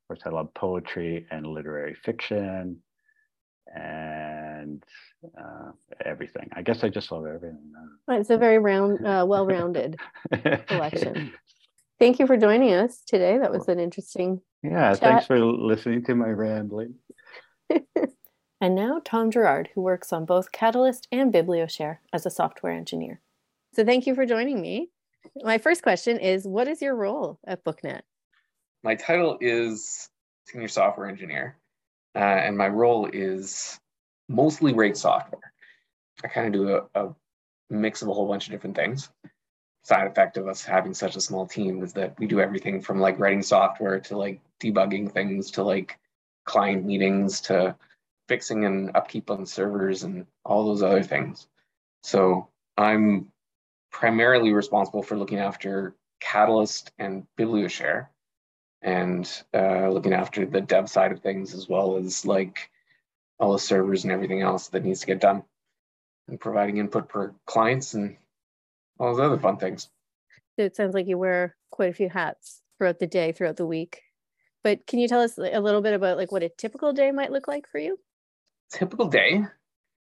Of 0.02 0.08
course, 0.08 0.22
I 0.26 0.30
love 0.30 0.52
poetry 0.54 1.26
and 1.30 1.46
literary 1.46 1.94
fiction 1.94 2.82
and 3.74 4.84
uh, 5.36 5.72
everything. 6.04 6.48
I 6.52 6.62
guess 6.62 6.84
I 6.84 6.88
just 6.88 7.10
love 7.12 7.26
everything. 7.26 7.58
It's 8.08 8.30
a 8.30 8.38
very 8.38 8.58
round, 8.58 9.06
uh, 9.06 9.24
well-rounded 9.28 9.98
collection. 10.66 11.32
Thank 11.98 12.18
you 12.18 12.26
for 12.26 12.36
joining 12.36 12.72
us 12.74 13.02
today. 13.06 13.38
That 13.38 13.50
was 13.50 13.68
an 13.68 13.80
interesting. 13.80 14.40
Yeah, 14.62 14.92
chat. 14.92 15.00
thanks 15.00 15.26
for 15.26 15.38
listening 15.40 16.04
to 16.04 16.14
my 16.14 16.28
rambling. 16.28 16.94
and 18.60 18.74
now 18.74 19.00
Tom 19.04 19.30
Gerard, 19.30 19.70
who 19.74 19.82
works 19.82 20.12
on 20.12 20.24
both 20.24 20.52
Catalyst 20.52 21.08
and 21.10 21.32
BiblioShare 21.32 21.98
as 22.12 22.24
a 22.24 22.30
software 22.30 22.72
engineer. 22.72 23.20
So 23.74 23.84
thank 23.84 24.06
you 24.06 24.14
for 24.14 24.26
joining 24.26 24.60
me. 24.60 24.90
My 25.42 25.58
first 25.58 25.82
question 25.82 26.18
is, 26.18 26.46
what 26.46 26.68
is 26.68 26.80
your 26.80 26.94
role 26.94 27.38
at 27.46 27.64
BookNet? 27.64 28.02
My 28.82 28.94
title 28.94 29.36
is 29.40 30.08
senior 30.46 30.68
software 30.68 31.08
engineer, 31.08 31.58
uh, 32.18 32.20
and 32.20 32.58
my 32.58 32.68
role 32.68 33.08
is 33.12 33.78
mostly 34.28 34.74
rate 34.74 34.96
software. 34.96 35.52
I 36.24 36.28
kind 36.28 36.48
of 36.48 36.52
do 36.52 36.68
a, 36.94 37.06
a 37.06 37.14
mix 37.70 38.02
of 38.02 38.08
a 38.08 38.12
whole 38.12 38.28
bunch 38.28 38.46
of 38.46 38.52
different 38.52 38.76
things 38.76 39.08
side 39.88 40.06
effect 40.06 40.36
of 40.36 40.46
us 40.46 40.62
having 40.62 40.92
such 40.92 41.16
a 41.16 41.20
small 41.20 41.46
team 41.46 41.82
is 41.82 41.94
that 41.94 42.14
we 42.18 42.26
do 42.26 42.40
everything 42.40 42.78
from 42.78 43.00
like 43.00 43.18
writing 43.18 43.40
software 43.40 43.98
to 43.98 44.18
like 44.18 44.38
debugging 44.60 45.10
things 45.10 45.50
to 45.52 45.62
like 45.62 45.98
client 46.44 46.84
meetings 46.84 47.40
to 47.40 47.74
fixing 48.28 48.66
and 48.66 48.90
upkeep 48.94 49.30
on 49.30 49.46
servers 49.46 50.02
and 50.02 50.26
all 50.44 50.66
those 50.66 50.82
other 50.82 51.02
things. 51.02 51.46
So 52.02 52.48
I'm 52.76 53.32
primarily 53.90 54.52
responsible 54.52 55.02
for 55.02 55.16
looking 55.16 55.38
after 55.38 55.94
Catalyst 56.20 56.92
and 56.98 57.26
BiblioShare 57.38 58.08
and 58.82 59.42
uh, 59.54 59.88
looking 59.88 60.12
after 60.12 60.46
the 60.46 60.60
dev 60.60 60.88
side 60.88 61.12
of 61.12 61.20
things 61.20 61.54
as 61.54 61.68
well 61.68 61.96
as 61.96 62.24
like 62.24 62.70
all 63.38 63.52
the 63.52 63.58
servers 63.58 64.04
and 64.04 64.12
everything 64.12 64.42
else 64.42 64.68
that 64.68 64.84
needs 64.84 65.00
to 65.00 65.06
get 65.06 65.20
done 65.20 65.42
and 66.28 66.40
providing 66.40 66.78
input 66.78 67.10
for 67.10 67.34
clients 67.46 67.94
and 67.94 68.16
all 68.98 69.14
those 69.14 69.24
other 69.24 69.38
fun 69.38 69.56
things. 69.56 69.88
So 70.56 70.64
It 70.64 70.76
sounds 70.76 70.94
like 70.94 71.06
you 71.06 71.18
wear 71.18 71.56
quite 71.70 71.90
a 71.90 71.94
few 71.94 72.08
hats 72.08 72.62
throughout 72.76 72.98
the 72.98 73.06
day, 73.06 73.32
throughout 73.32 73.56
the 73.56 73.66
week. 73.66 74.02
But 74.64 74.86
can 74.86 74.98
you 74.98 75.08
tell 75.08 75.20
us 75.20 75.38
a 75.38 75.60
little 75.60 75.80
bit 75.80 75.94
about 75.94 76.16
like 76.16 76.32
what 76.32 76.42
a 76.42 76.48
typical 76.48 76.92
day 76.92 77.10
might 77.12 77.32
look 77.32 77.48
like 77.48 77.68
for 77.68 77.78
you? 77.78 77.98
Typical 78.70 79.06
day, 79.08 79.44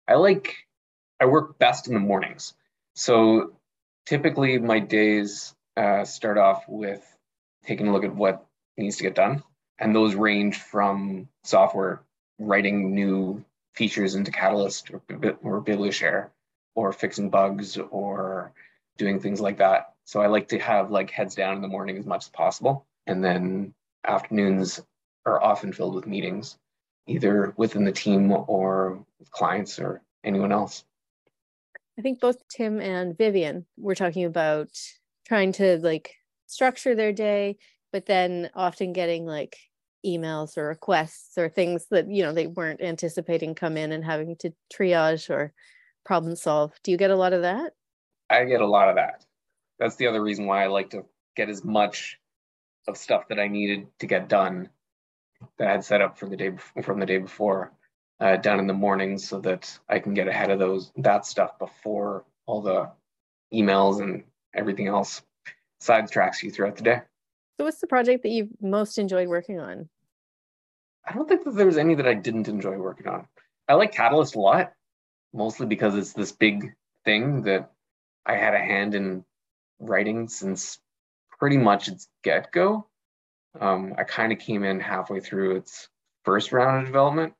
I 0.08 0.14
like 0.14 0.54
I 1.20 1.26
work 1.26 1.58
best 1.58 1.88
in 1.88 1.94
the 1.94 2.00
mornings. 2.00 2.54
So 2.94 3.54
typically 4.06 4.58
my 4.58 4.78
days 4.78 5.54
uh, 5.76 6.04
start 6.04 6.38
off 6.38 6.64
with 6.68 7.04
taking 7.64 7.88
a 7.88 7.92
look 7.92 8.04
at 8.04 8.14
what 8.14 8.46
needs 8.76 8.96
to 8.96 9.02
get 9.02 9.14
done, 9.14 9.42
and 9.78 9.94
those 9.94 10.14
range 10.14 10.58
from 10.58 11.28
software 11.42 12.02
writing 12.38 12.94
new 12.94 13.44
features 13.74 14.14
into 14.14 14.30
Catalyst 14.30 14.90
or, 14.90 15.02
or 15.42 15.62
BiblioShare, 15.62 16.28
or 16.74 16.92
fixing 16.92 17.30
bugs, 17.30 17.76
or 17.76 18.52
doing 18.96 19.20
things 19.20 19.40
like 19.40 19.58
that. 19.58 19.94
So 20.04 20.20
I 20.20 20.26
like 20.26 20.48
to 20.48 20.58
have 20.58 20.90
like 20.90 21.10
heads 21.10 21.34
down 21.34 21.56
in 21.56 21.62
the 21.62 21.68
morning 21.68 21.96
as 21.98 22.06
much 22.06 22.24
as 22.24 22.28
possible. 22.30 22.86
And 23.06 23.24
then 23.24 23.74
afternoons 24.06 24.82
are 25.26 25.42
often 25.42 25.72
filled 25.72 25.94
with 25.94 26.06
meetings, 26.06 26.58
either 27.06 27.54
within 27.56 27.84
the 27.84 27.92
team 27.92 28.30
or 28.32 29.04
with 29.18 29.30
clients 29.30 29.78
or 29.78 30.02
anyone 30.24 30.52
else. 30.52 30.84
I 31.98 32.02
think 32.02 32.20
both 32.20 32.46
Tim 32.48 32.80
and 32.80 33.16
Vivian 33.16 33.66
were 33.76 33.94
talking 33.94 34.24
about 34.24 34.70
trying 35.26 35.52
to 35.52 35.78
like 35.78 36.14
structure 36.46 36.94
their 36.94 37.12
day, 37.12 37.56
but 37.94 38.06
then 38.06 38.50
often 38.56 38.92
getting 38.92 39.24
like 39.24 39.56
emails 40.04 40.58
or 40.58 40.66
requests 40.66 41.38
or 41.38 41.48
things 41.48 41.86
that 41.92 42.10
you 42.10 42.24
know 42.24 42.32
they 42.32 42.48
weren't 42.48 42.82
anticipating 42.82 43.54
come 43.54 43.76
in 43.76 43.92
and 43.92 44.04
having 44.04 44.34
to 44.34 44.52
triage 44.74 45.30
or 45.30 45.52
problem 46.04 46.34
solve. 46.34 46.72
Do 46.82 46.90
you 46.90 46.96
get 46.96 47.12
a 47.12 47.16
lot 47.16 47.32
of 47.32 47.42
that? 47.42 47.72
I 48.28 48.46
get 48.46 48.60
a 48.60 48.66
lot 48.66 48.88
of 48.88 48.96
that. 48.96 49.24
That's 49.78 49.94
the 49.94 50.08
other 50.08 50.20
reason 50.20 50.46
why 50.46 50.64
I 50.64 50.66
like 50.66 50.90
to 50.90 51.04
get 51.36 51.48
as 51.48 51.64
much 51.64 52.18
of 52.88 52.96
stuff 52.96 53.28
that 53.28 53.38
I 53.38 53.46
needed 53.46 53.86
to 54.00 54.08
get 54.08 54.28
done 54.28 54.70
that 55.58 55.68
I 55.68 55.70
had 55.70 55.84
set 55.84 56.02
up 56.02 56.18
for 56.18 56.28
the 56.28 56.36
day 56.36 56.50
from 56.82 56.98
the 56.98 57.06
day 57.06 57.18
before 57.18 57.70
uh, 58.18 58.38
done 58.38 58.58
in 58.58 58.66
the 58.66 58.74
morning 58.74 59.18
so 59.18 59.38
that 59.42 59.78
I 59.88 60.00
can 60.00 60.14
get 60.14 60.26
ahead 60.26 60.50
of 60.50 60.58
those 60.58 60.90
that 60.96 61.26
stuff 61.26 61.60
before 61.60 62.24
all 62.44 62.60
the 62.60 62.90
emails 63.54 64.02
and 64.02 64.24
everything 64.52 64.88
else 64.88 65.22
sidetracks 65.80 66.42
you 66.42 66.50
throughout 66.50 66.74
the 66.74 66.82
day. 66.82 67.02
So, 67.56 67.64
what's 67.64 67.80
the 67.80 67.86
project 67.86 68.22
that 68.22 68.30
you've 68.30 68.50
most 68.60 68.98
enjoyed 68.98 69.28
working 69.28 69.60
on? 69.60 69.88
I 71.06 71.12
don't 71.12 71.28
think 71.28 71.44
that 71.44 71.54
there 71.54 71.66
was 71.66 71.78
any 71.78 71.94
that 71.94 72.08
I 72.08 72.14
didn't 72.14 72.48
enjoy 72.48 72.76
working 72.76 73.06
on. 73.06 73.26
I 73.68 73.74
like 73.74 73.92
Catalyst 73.92 74.36
a 74.36 74.40
lot, 74.40 74.72
mostly 75.32 75.66
because 75.66 75.94
it's 75.94 76.12
this 76.12 76.32
big 76.32 76.72
thing 77.04 77.42
that 77.42 77.70
I 78.26 78.36
had 78.36 78.54
a 78.54 78.58
hand 78.58 78.94
in 78.94 79.24
writing 79.78 80.28
since 80.28 80.78
pretty 81.38 81.58
much 81.58 81.88
its 81.88 82.08
get 82.22 82.52
go. 82.52 82.88
Um, 83.60 83.94
I 83.98 84.04
kind 84.04 84.32
of 84.32 84.38
came 84.38 84.64
in 84.64 84.80
halfway 84.80 85.20
through 85.20 85.56
its 85.56 85.88
first 86.24 86.52
round 86.52 86.80
of 86.80 86.86
development, 86.86 87.34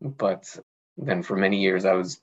but 0.00 0.58
then 0.96 1.22
for 1.22 1.36
many 1.36 1.60
years 1.60 1.84
I 1.84 1.94
was 1.94 2.20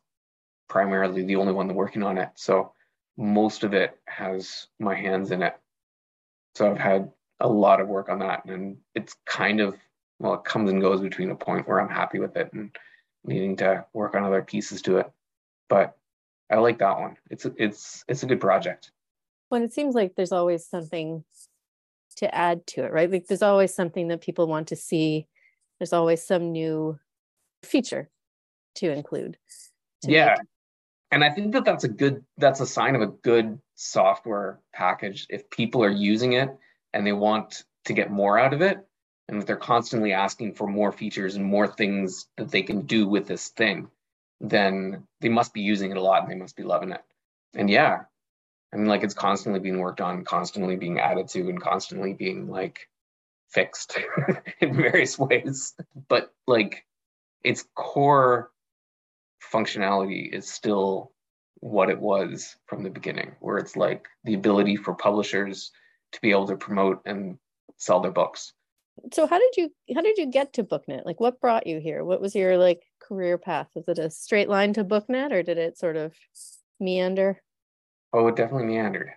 primarily 0.69 1.23
the 1.25 1.35
only 1.35 1.53
one 1.53 1.73
working 1.73 2.03
on 2.03 2.17
it. 2.17 2.29
So 2.35 2.73
most 3.17 3.63
of 3.63 3.73
it 3.73 3.97
has 4.07 4.67
my 4.79 4.95
hands 4.95 5.31
in 5.31 5.41
it. 5.41 5.55
So 6.53 6.71
I've 6.71 6.77
had 6.77 7.11
a 7.39 7.47
lot 7.47 7.81
of 7.81 7.87
work 7.87 8.09
on 8.09 8.19
that, 8.19 8.45
and 8.45 8.77
it's 8.93 9.15
kind 9.25 9.59
of 9.59 9.75
well, 10.19 10.35
it 10.35 10.45
comes 10.45 10.69
and 10.69 10.81
goes 10.81 11.01
between 11.01 11.31
a 11.31 11.35
point 11.35 11.67
where 11.67 11.81
I'm 11.81 11.89
happy 11.89 12.19
with 12.19 12.37
it 12.37 12.51
and 12.53 12.75
needing 13.25 13.57
to 13.57 13.85
work 13.93 14.15
on 14.15 14.23
other 14.23 14.41
pieces 14.41 14.81
to 14.83 14.97
it. 14.97 15.11
But 15.67 15.97
I 16.49 16.55
like 16.55 16.79
that 16.79 16.99
one. 16.99 17.17
It's 17.29 17.45
a, 17.45 17.53
it's 17.57 18.03
it's 18.07 18.23
a 18.23 18.27
good 18.27 18.39
project. 18.39 18.91
Well, 19.49 19.63
it 19.63 19.73
seems 19.73 19.95
like 19.95 20.15
there's 20.15 20.31
always 20.31 20.65
something 20.65 21.23
to 22.17 22.33
add 22.33 22.65
to 22.67 22.85
it, 22.85 22.93
right? 22.93 23.11
Like 23.11 23.27
there's 23.27 23.41
always 23.41 23.73
something 23.73 24.07
that 24.07 24.21
people 24.21 24.47
want 24.47 24.67
to 24.69 24.75
see. 24.75 25.27
There's 25.79 25.93
always 25.93 26.25
some 26.25 26.51
new 26.51 26.97
feature 27.63 28.09
to 28.75 28.91
include. 28.91 29.37
To 30.03 30.11
yeah. 30.11 30.35
Make. 30.37 30.47
And 31.11 31.23
I 31.23 31.29
think 31.29 31.53
that 31.53 31.65
that's 31.65 31.83
a 31.83 31.89
good 31.89 32.23
that's 32.37 32.59
a 32.59 32.65
sign 32.65 32.95
of 32.95 33.01
a 33.01 33.07
good 33.07 33.59
software 33.75 34.59
package 34.73 35.27
if 35.29 35.49
people 35.49 35.83
are 35.83 35.91
using 35.91 36.33
it 36.33 36.49
and 36.95 37.05
they 37.05 37.13
want 37.13 37.63
to 37.85 37.93
get 37.93 38.09
more 38.09 38.39
out 38.39 38.53
of 38.53 38.61
it 38.61 38.79
and 39.27 39.41
they're 39.43 39.55
constantly 39.55 40.13
asking 40.13 40.53
for 40.53 40.67
more 40.67 40.91
features 40.91 41.35
and 41.35 41.45
more 41.45 41.67
things 41.67 42.27
that 42.37 42.49
they 42.49 42.63
can 42.63 42.81
do 42.81 43.07
with 43.07 43.27
this 43.27 43.49
thing 43.49 43.89
then 44.41 45.03
they 45.21 45.29
must 45.29 45.53
be 45.53 45.61
using 45.61 45.91
it 45.91 45.97
a 45.97 46.01
lot 46.01 46.23
and 46.23 46.31
they 46.31 46.35
must 46.35 46.55
be 46.55 46.63
loving 46.63 46.91
it. 46.91 47.01
And 47.55 47.69
yeah, 47.69 48.01
I 48.73 48.77
mean, 48.77 48.87
like 48.87 49.03
it's 49.03 49.13
constantly 49.13 49.59
being 49.59 49.79
worked 49.79 50.01
on, 50.01 50.25
constantly 50.25 50.75
being 50.75 50.99
added 50.99 51.29
to, 51.29 51.49
and 51.49 51.61
constantly 51.61 52.13
being 52.13 52.49
like 52.49 52.89
fixed 53.49 53.97
in 54.59 54.75
various 54.75 55.17
ways. 55.17 55.73
But 56.09 56.33
like 56.47 56.85
its 57.43 57.65
core 57.75 58.51
functionality 59.53 60.33
is 60.33 60.49
still 60.49 61.11
what 61.61 61.89
it 61.89 61.99
was 61.99 62.55
from 62.65 62.83
the 62.83 62.89
beginning, 62.89 63.35
where 63.39 63.57
it's 63.57 63.77
like 63.77 64.07
the 64.25 64.33
ability 64.33 64.75
for 64.75 64.93
publishers 64.93 65.71
to 66.15 66.21
be 66.21 66.31
able 66.31 66.47
to 66.47 66.57
promote 66.57 67.01
and 67.05 67.37
sell 67.77 67.99
their 67.99 68.11
books. 68.11 68.53
So 69.13 69.27
how 69.27 69.37
did 69.37 69.57
you 69.57 69.69
how 69.93 70.01
did 70.01 70.17
you 70.17 70.25
get 70.25 70.53
to 70.53 70.63
booknet? 70.63 71.05
Like 71.05 71.19
what 71.19 71.41
brought 71.41 71.67
you 71.67 71.79
here? 71.79 72.03
What 72.03 72.21
was 72.21 72.33
your 72.33 72.57
like 72.57 72.81
career 72.99 73.37
path? 73.37 73.67
Was 73.75 73.85
it 73.87 73.99
a 73.99 74.09
straight 74.09 74.49
line 74.49 74.73
to 74.73 74.83
booknet 74.83 75.31
or 75.31 75.43
did 75.43 75.57
it 75.57 75.77
sort 75.77 75.97
of 75.97 76.13
meander? 76.79 77.41
Oh 78.13 78.27
it 78.27 78.35
definitely 78.35 78.67
meandered. 78.67 79.11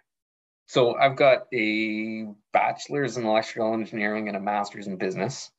So 0.66 0.96
i've 0.96 1.16
got 1.16 1.46
a 1.54 2.26
bachelor's 2.52 3.16
in 3.16 3.24
electrical 3.24 3.72
engineering 3.72 4.28
and 4.28 4.36
a 4.36 4.40
master's 4.40 4.88
in 4.88 4.96
business. 4.96 5.50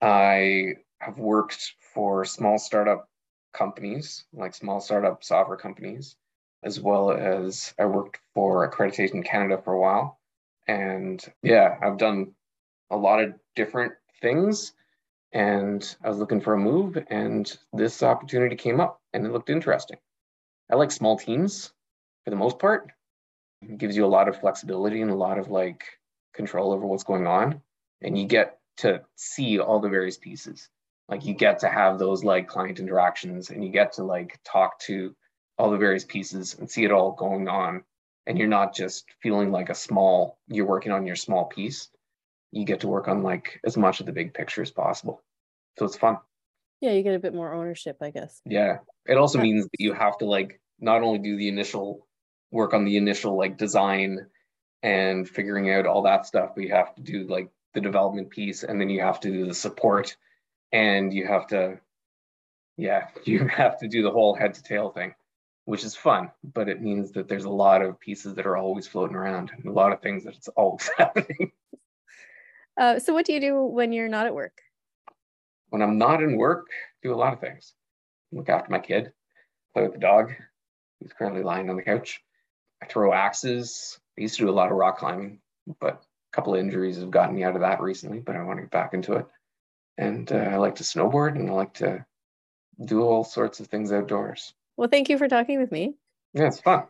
I 0.00 0.74
have 1.00 1.18
worked 1.18 1.74
for 1.94 2.24
small 2.24 2.58
startup 2.58 3.08
companies 3.52 4.24
like 4.32 4.54
small 4.54 4.80
startup 4.80 5.24
software 5.24 5.56
companies 5.56 6.16
as 6.62 6.80
well 6.80 7.10
as 7.10 7.74
i 7.78 7.84
worked 7.84 8.18
for 8.34 8.70
accreditation 8.70 9.24
canada 9.24 9.60
for 9.64 9.72
a 9.72 9.80
while 9.80 10.20
and 10.68 11.24
yeah 11.42 11.76
i've 11.82 11.98
done 11.98 12.32
a 12.90 12.96
lot 12.96 13.22
of 13.22 13.34
different 13.56 13.92
things. 14.22 14.72
and 15.32 15.96
I 16.02 16.08
was 16.08 16.18
looking 16.18 16.40
for 16.40 16.54
a 16.54 16.58
move, 16.58 16.96
and 17.10 17.54
this 17.72 18.02
opportunity 18.02 18.56
came 18.56 18.80
up, 18.80 19.00
and 19.12 19.26
it 19.26 19.32
looked 19.32 19.50
interesting. 19.50 19.98
I 20.70 20.76
like 20.76 20.90
small 20.90 21.18
teams 21.18 21.72
for 22.24 22.30
the 22.30 22.36
most 22.36 22.58
part. 22.58 22.90
It 23.62 23.78
gives 23.78 23.96
you 23.96 24.04
a 24.04 24.14
lot 24.16 24.28
of 24.28 24.40
flexibility 24.40 25.02
and 25.02 25.10
a 25.10 25.14
lot 25.14 25.38
of 25.38 25.50
like 25.50 25.84
control 26.32 26.72
over 26.72 26.86
what's 26.86 27.04
going 27.04 27.26
on, 27.26 27.60
and 28.00 28.18
you 28.18 28.26
get 28.26 28.58
to 28.78 29.02
see 29.16 29.58
all 29.58 29.80
the 29.80 29.88
various 29.88 30.16
pieces. 30.16 30.68
Like 31.08 31.24
you 31.24 31.34
get 31.34 31.58
to 31.60 31.68
have 31.68 31.98
those 31.98 32.24
like 32.24 32.48
client 32.48 32.78
interactions, 32.80 33.50
and 33.50 33.62
you 33.62 33.70
get 33.70 33.92
to 33.94 34.04
like 34.04 34.38
talk 34.44 34.78
to 34.80 35.14
all 35.58 35.70
the 35.70 35.76
various 35.76 36.04
pieces 36.04 36.56
and 36.58 36.70
see 36.70 36.84
it 36.84 36.92
all 36.92 37.12
going 37.12 37.48
on. 37.48 37.82
And 38.28 38.38
you're 38.38 38.46
not 38.46 38.74
just 38.74 39.06
feeling 39.20 39.50
like 39.50 39.70
a 39.70 39.74
small, 39.74 40.38
you're 40.46 40.66
working 40.66 40.92
on 40.92 41.06
your 41.06 41.16
small 41.16 41.46
piece 41.46 41.88
you 42.50 42.64
get 42.64 42.80
to 42.80 42.88
work 42.88 43.08
on 43.08 43.22
like 43.22 43.60
as 43.64 43.76
much 43.76 44.00
of 44.00 44.06
the 44.06 44.12
big 44.12 44.34
picture 44.34 44.62
as 44.62 44.70
possible. 44.70 45.22
So 45.78 45.84
it's 45.84 45.96
fun. 45.96 46.18
Yeah, 46.80 46.92
you 46.92 47.02
get 47.02 47.14
a 47.14 47.18
bit 47.18 47.34
more 47.34 47.52
ownership, 47.52 47.98
I 48.00 48.10
guess. 48.10 48.40
Yeah. 48.44 48.78
It 49.06 49.16
also 49.16 49.40
means 49.40 49.64
that 49.64 49.80
you 49.80 49.92
have 49.92 50.18
to 50.18 50.26
like 50.26 50.60
not 50.78 51.02
only 51.02 51.18
do 51.18 51.36
the 51.36 51.48
initial 51.48 52.06
work 52.50 52.72
on 52.72 52.84
the 52.84 52.96
initial 52.96 53.36
like 53.36 53.58
design 53.58 54.26
and 54.82 55.28
figuring 55.28 55.70
out 55.70 55.86
all 55.86 56.02
that 56.02 56.26
stuff, 56.26 56.50
but 56.54 56.64
you 56.64 56.70
have 56.70 56.94
to 56.94 57.02
do 57.02 57.26
like 57.26 57.50
the 57.74 57.80
development 57.80 58.30
piece 58.30 58.62
and 58.62 58.80
then 58.80 58.88
you 58.88 59.00
have 59.00 59.20
to 59.20 59.30
do 59.30 59.46
the 59.46 59.54
support 59.54 60.16
and 60.72 61.12
you 61.12 61.26
have 61.26 61.46
to 61.48 61.78
yeah, 62.76 63.08
you 63.24 63.46
have 63.48 63.78
to 63.80 63.88
do 63.88 64.02
the 64.02 64.10
whole 64.10 64.34
head 64.34 64.54
to 64.54 64.62
tail 64.62 64.90
thing, 64.90 65.14
which 65.68 65.84
is 65.84 65.94
fun, 65.94 66.30
but 66.42 66.66
it 66.66 66.80
means 66.80 67.12
that 67.12 67.28
there's 67.28 67.44
a 67.44 67.50
lot 67.50 67.82
of 67.82 68.00
pieces 68.00 68.34
that 68.34 68.46
are 68.46 68.56
always 68.56 68.88
floating 68.88 69.14
around 69.14 69.50
and 69.54 69.66
a 69.66 69.70
lot 69.70 69.92
of 69.92 70.00
things 70.00 70.24
that's 70.24 70.48
always 70.48 70.88
happening. 70.96 71.52
Uh, 72.80 72.98
so, 72.98 73.12
what 73.12 73.26
do 73.26 73.34
you 73.34 73.40
do 73.40 73.62
when 73.64 73.92
you're 73.92 74.08
not 74.08 74.24
at 74.24 74.34
work? 74.34 74.62
When 75.68 75.82
I'm 75.82 75.98
not 75.98 76.22
in 76.22 76.38
work, 76.38 76.68
do 77.02 77.12
a 77.12 77.20
lot 77.20 77.34
of 77.34 77.40
things. 77.40 77.74
Look 78.32 78.48
after 78.48 78.70
my 78.70 78.78
kid, 78.78 79.12
play 79.74 79.82
with 79.82 79.92
the 79.92 79.98
dog, 79.98 80.32
who's 81.02 81.12
currently 81.12 81.42
lying 81.42 81.68
on 81.68 81.76
the 81.76 81.82
couch. 81.82 82.18
I 82.82 82.86
throw 82.86 83.12
axes. 83.12 84.00
I 84.18 84.22
used 84.22 84.36
to 84.36 84.44
do 84.44 84.50
a 84.50 84.58
lot 84.58 84.70
of 84.70 84.78
rock 84.78 84.96
climbing, 84.96 85.38
but 85.80 86.02
a 86.32 86.34
couple 86.34 86.54
of 86.54 86.60
injuries 86.60 86.98
have 86.98 87.10
gotten 87.10 87.34
me 87.34 87.44
out 87.44 87.56
of 87.56 87.60
that 87.60 87.82
recently. 87.82 88.20
But 88.20 88.36
I 88.36 88.42
want 88.42 88.56
to 88.56 88.62
get 88.62 88.70
back 88.70 88.94
into 88.94 89.16
it. 89.16 89.26
And 89.98 90.32
uh, 90.32 90.36
I 90.36 90.56
like 90.56 90.76
to 90.76 90.82
snowboard, 90.82 91.36
and 91.36 91.50
I 91.50 91.52
like 91.52 91.74
to 91.74 92.06
do 92.82 93.02
all 93.02 93.22
sorts 93.22 93.60
of 93.60 93.66
things 93.66 93.92
outdoors. 93.92 94.54
Well, 94.78 94.88
thank 94.88 95.08
you 95.08 95.18
for 95.18 95.26
talking 95.26 95.58
with 95.58 95.72
me. 95.72 95.96
Yeah, 96.34 96.46
it's 96.46 96.60
fun. 96.60 96.84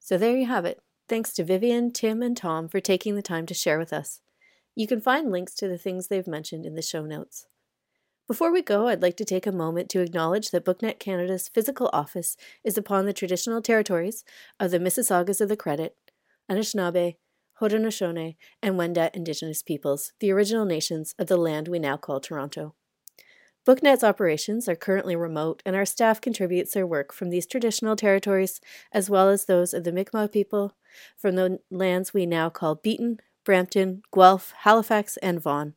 So 0.00 0.16
there 0.16 0.34
you 0.34 0.46
have 0.46 0.64
it. 0.64 0.80
Thanks 1.06 1.34
to 1.34 1.44
Vivian, 1.44 1.92
Tim, 1.92 2.22
and 2.22 2.34
Tom 2.34 2.66
for 2.66 2.80
taking 2.80 3.14
the 3.14 3.20
time 3.20 3.44
to 3.44 3.52
share 3.52 3.78
with 3.78 3.92
us. 3.92 4.20
You 4.74 4.86
can 4.86 5.02
find 5.02 5.30
links 5.30 5.54
to 5.56 5.68
the 5.68 5.76
things 5.76 6.08
they've 6.08 6.26
mentioned 6.26 6.64
in 6.64 6.76
the 6.76 6.82
show 6.82 7.04
notes. 7.04 7.46
Before 8.26 8.50
we 8.50 8.62
go, 8.62 8.88
I'd 8.88 9.02
like 9.02 9.18
to 9.18 9.24
take 9.26 9.46
a 9.46 9.52
moment 9.52 9.90
to 9.90 10.00
acknowledge 10.00 10.50
that 10.50 10.64
BookNet 10.64 10.98
Canada's 10.98 11.46
physical 11.46 11.90
office 11.92 12.38
is 12.64 12.78
upon 12.78 13.04
the 13.04 13.12
traditional 13.12 13.60
territories 13.60 14.24
of 14.58 14.70
the 14.70 14.78
Mississaugas 14.80 15.42
of 15.42 15.50
the 15.50 15.58
Credit, 15.58 15.94
Anishinaabe, 16.50 17.16
Haudenosaunee, 17.60 18.36
and 18.62 18.76
Wendat 18.76 19.14
Indigenous 19.14 19.62
peoples, 19.62 20.12
the 20.20 20.32
original 20.32 20.64
nations 20.64 21.14
of 21.18 21.26
the 21.26 21.36
land 21.36 21.68
we 21.68 21.78
now 21.78 21.98
call 21.98 22.18
Toronto. 22.18 22.74
BookNet's 23.66 24.04
operations 24.04 24.68
are 24.68 24.76
currently 24.76 25.16
remote, 25.16 25.62
and 25.64 25.74
our 25.74 25.86
staff 25.86 26.20
contributes 26.20 26.74
their 26.74 26.86
work 26.86 27.14
from 27.14 27.30
these 27.30 27.46
traditional 27.46 27.96
territories 27.96 28.60
as 28.92 29.08
well 29.08 29.30
as 29.30 29.46
those 29.46 29.72
of 29.72 29.84
the 29.84 29.92
Mi'kmaq 29.92 30.32
people 30.32 30.74
from 31.16 31.34
the 31.34 31.60
lands 31.70 32.12
we 32.12 32.26
now 32.26 32.50
call 32.50 32.74
Beaton, 32.74 33.20
Brampton, 33.42 34.02
Guelph, 34.12 34.52
Halifax, 34.64 35.16
and 35.18 35.40
Vaughan. 35.40 35.74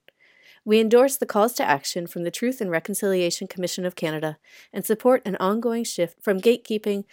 We 0.66 0.82
endorse 0.82 1.16
the 1.16 1.26
calls 1.26 1.54
to 1.54 1.64
action 1.64 2.08
from 2.08 2.24
the 2.24 2.32
Truth 2.32 2.60
and 2.60 2.70
Reconciliation 2.70 3.48
Commission 3.48 3.86
of 3.86 3.96
Canada 3.96 4.38
and 4.74 4.86
support 4.86 5.22
an 5.26 5.38
ongoing 5.38 5.86
shift 5.86 6.22
from 6.22 6.42
gatekeeping 6.42 7.06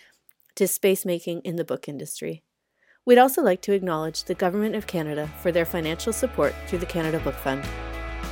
to 0.57 0.67
space 0.67 1.05
making 1.05 1.41
in 1.43 1.55
the 1.55 1.65
book 1.65 1.89
industry. 1.89 2.43
We'd 3.07 3.19
also 3.19 3.43
like 3.43 3.61
to 3.63 3.73
acknowledge 3.73 4.25
the 4.25 4.35
Government 4.35 4.75
of 4.75 4.89
Canada 4.89 5.31
for 5.41 5.53
their 5.53 5.65
financial 5.65 6.13
support 6.13 6.53
through 6.67 6.81
the 6.81 6.87
Canada 6.87 7.21
Book 7.21 7.37
Fund. 7.37 7.65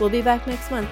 We'll 0.00 0.10
be 0.10 0.22
back 0.22 0.44
next 0.48 0.72
month. 0.72 0.90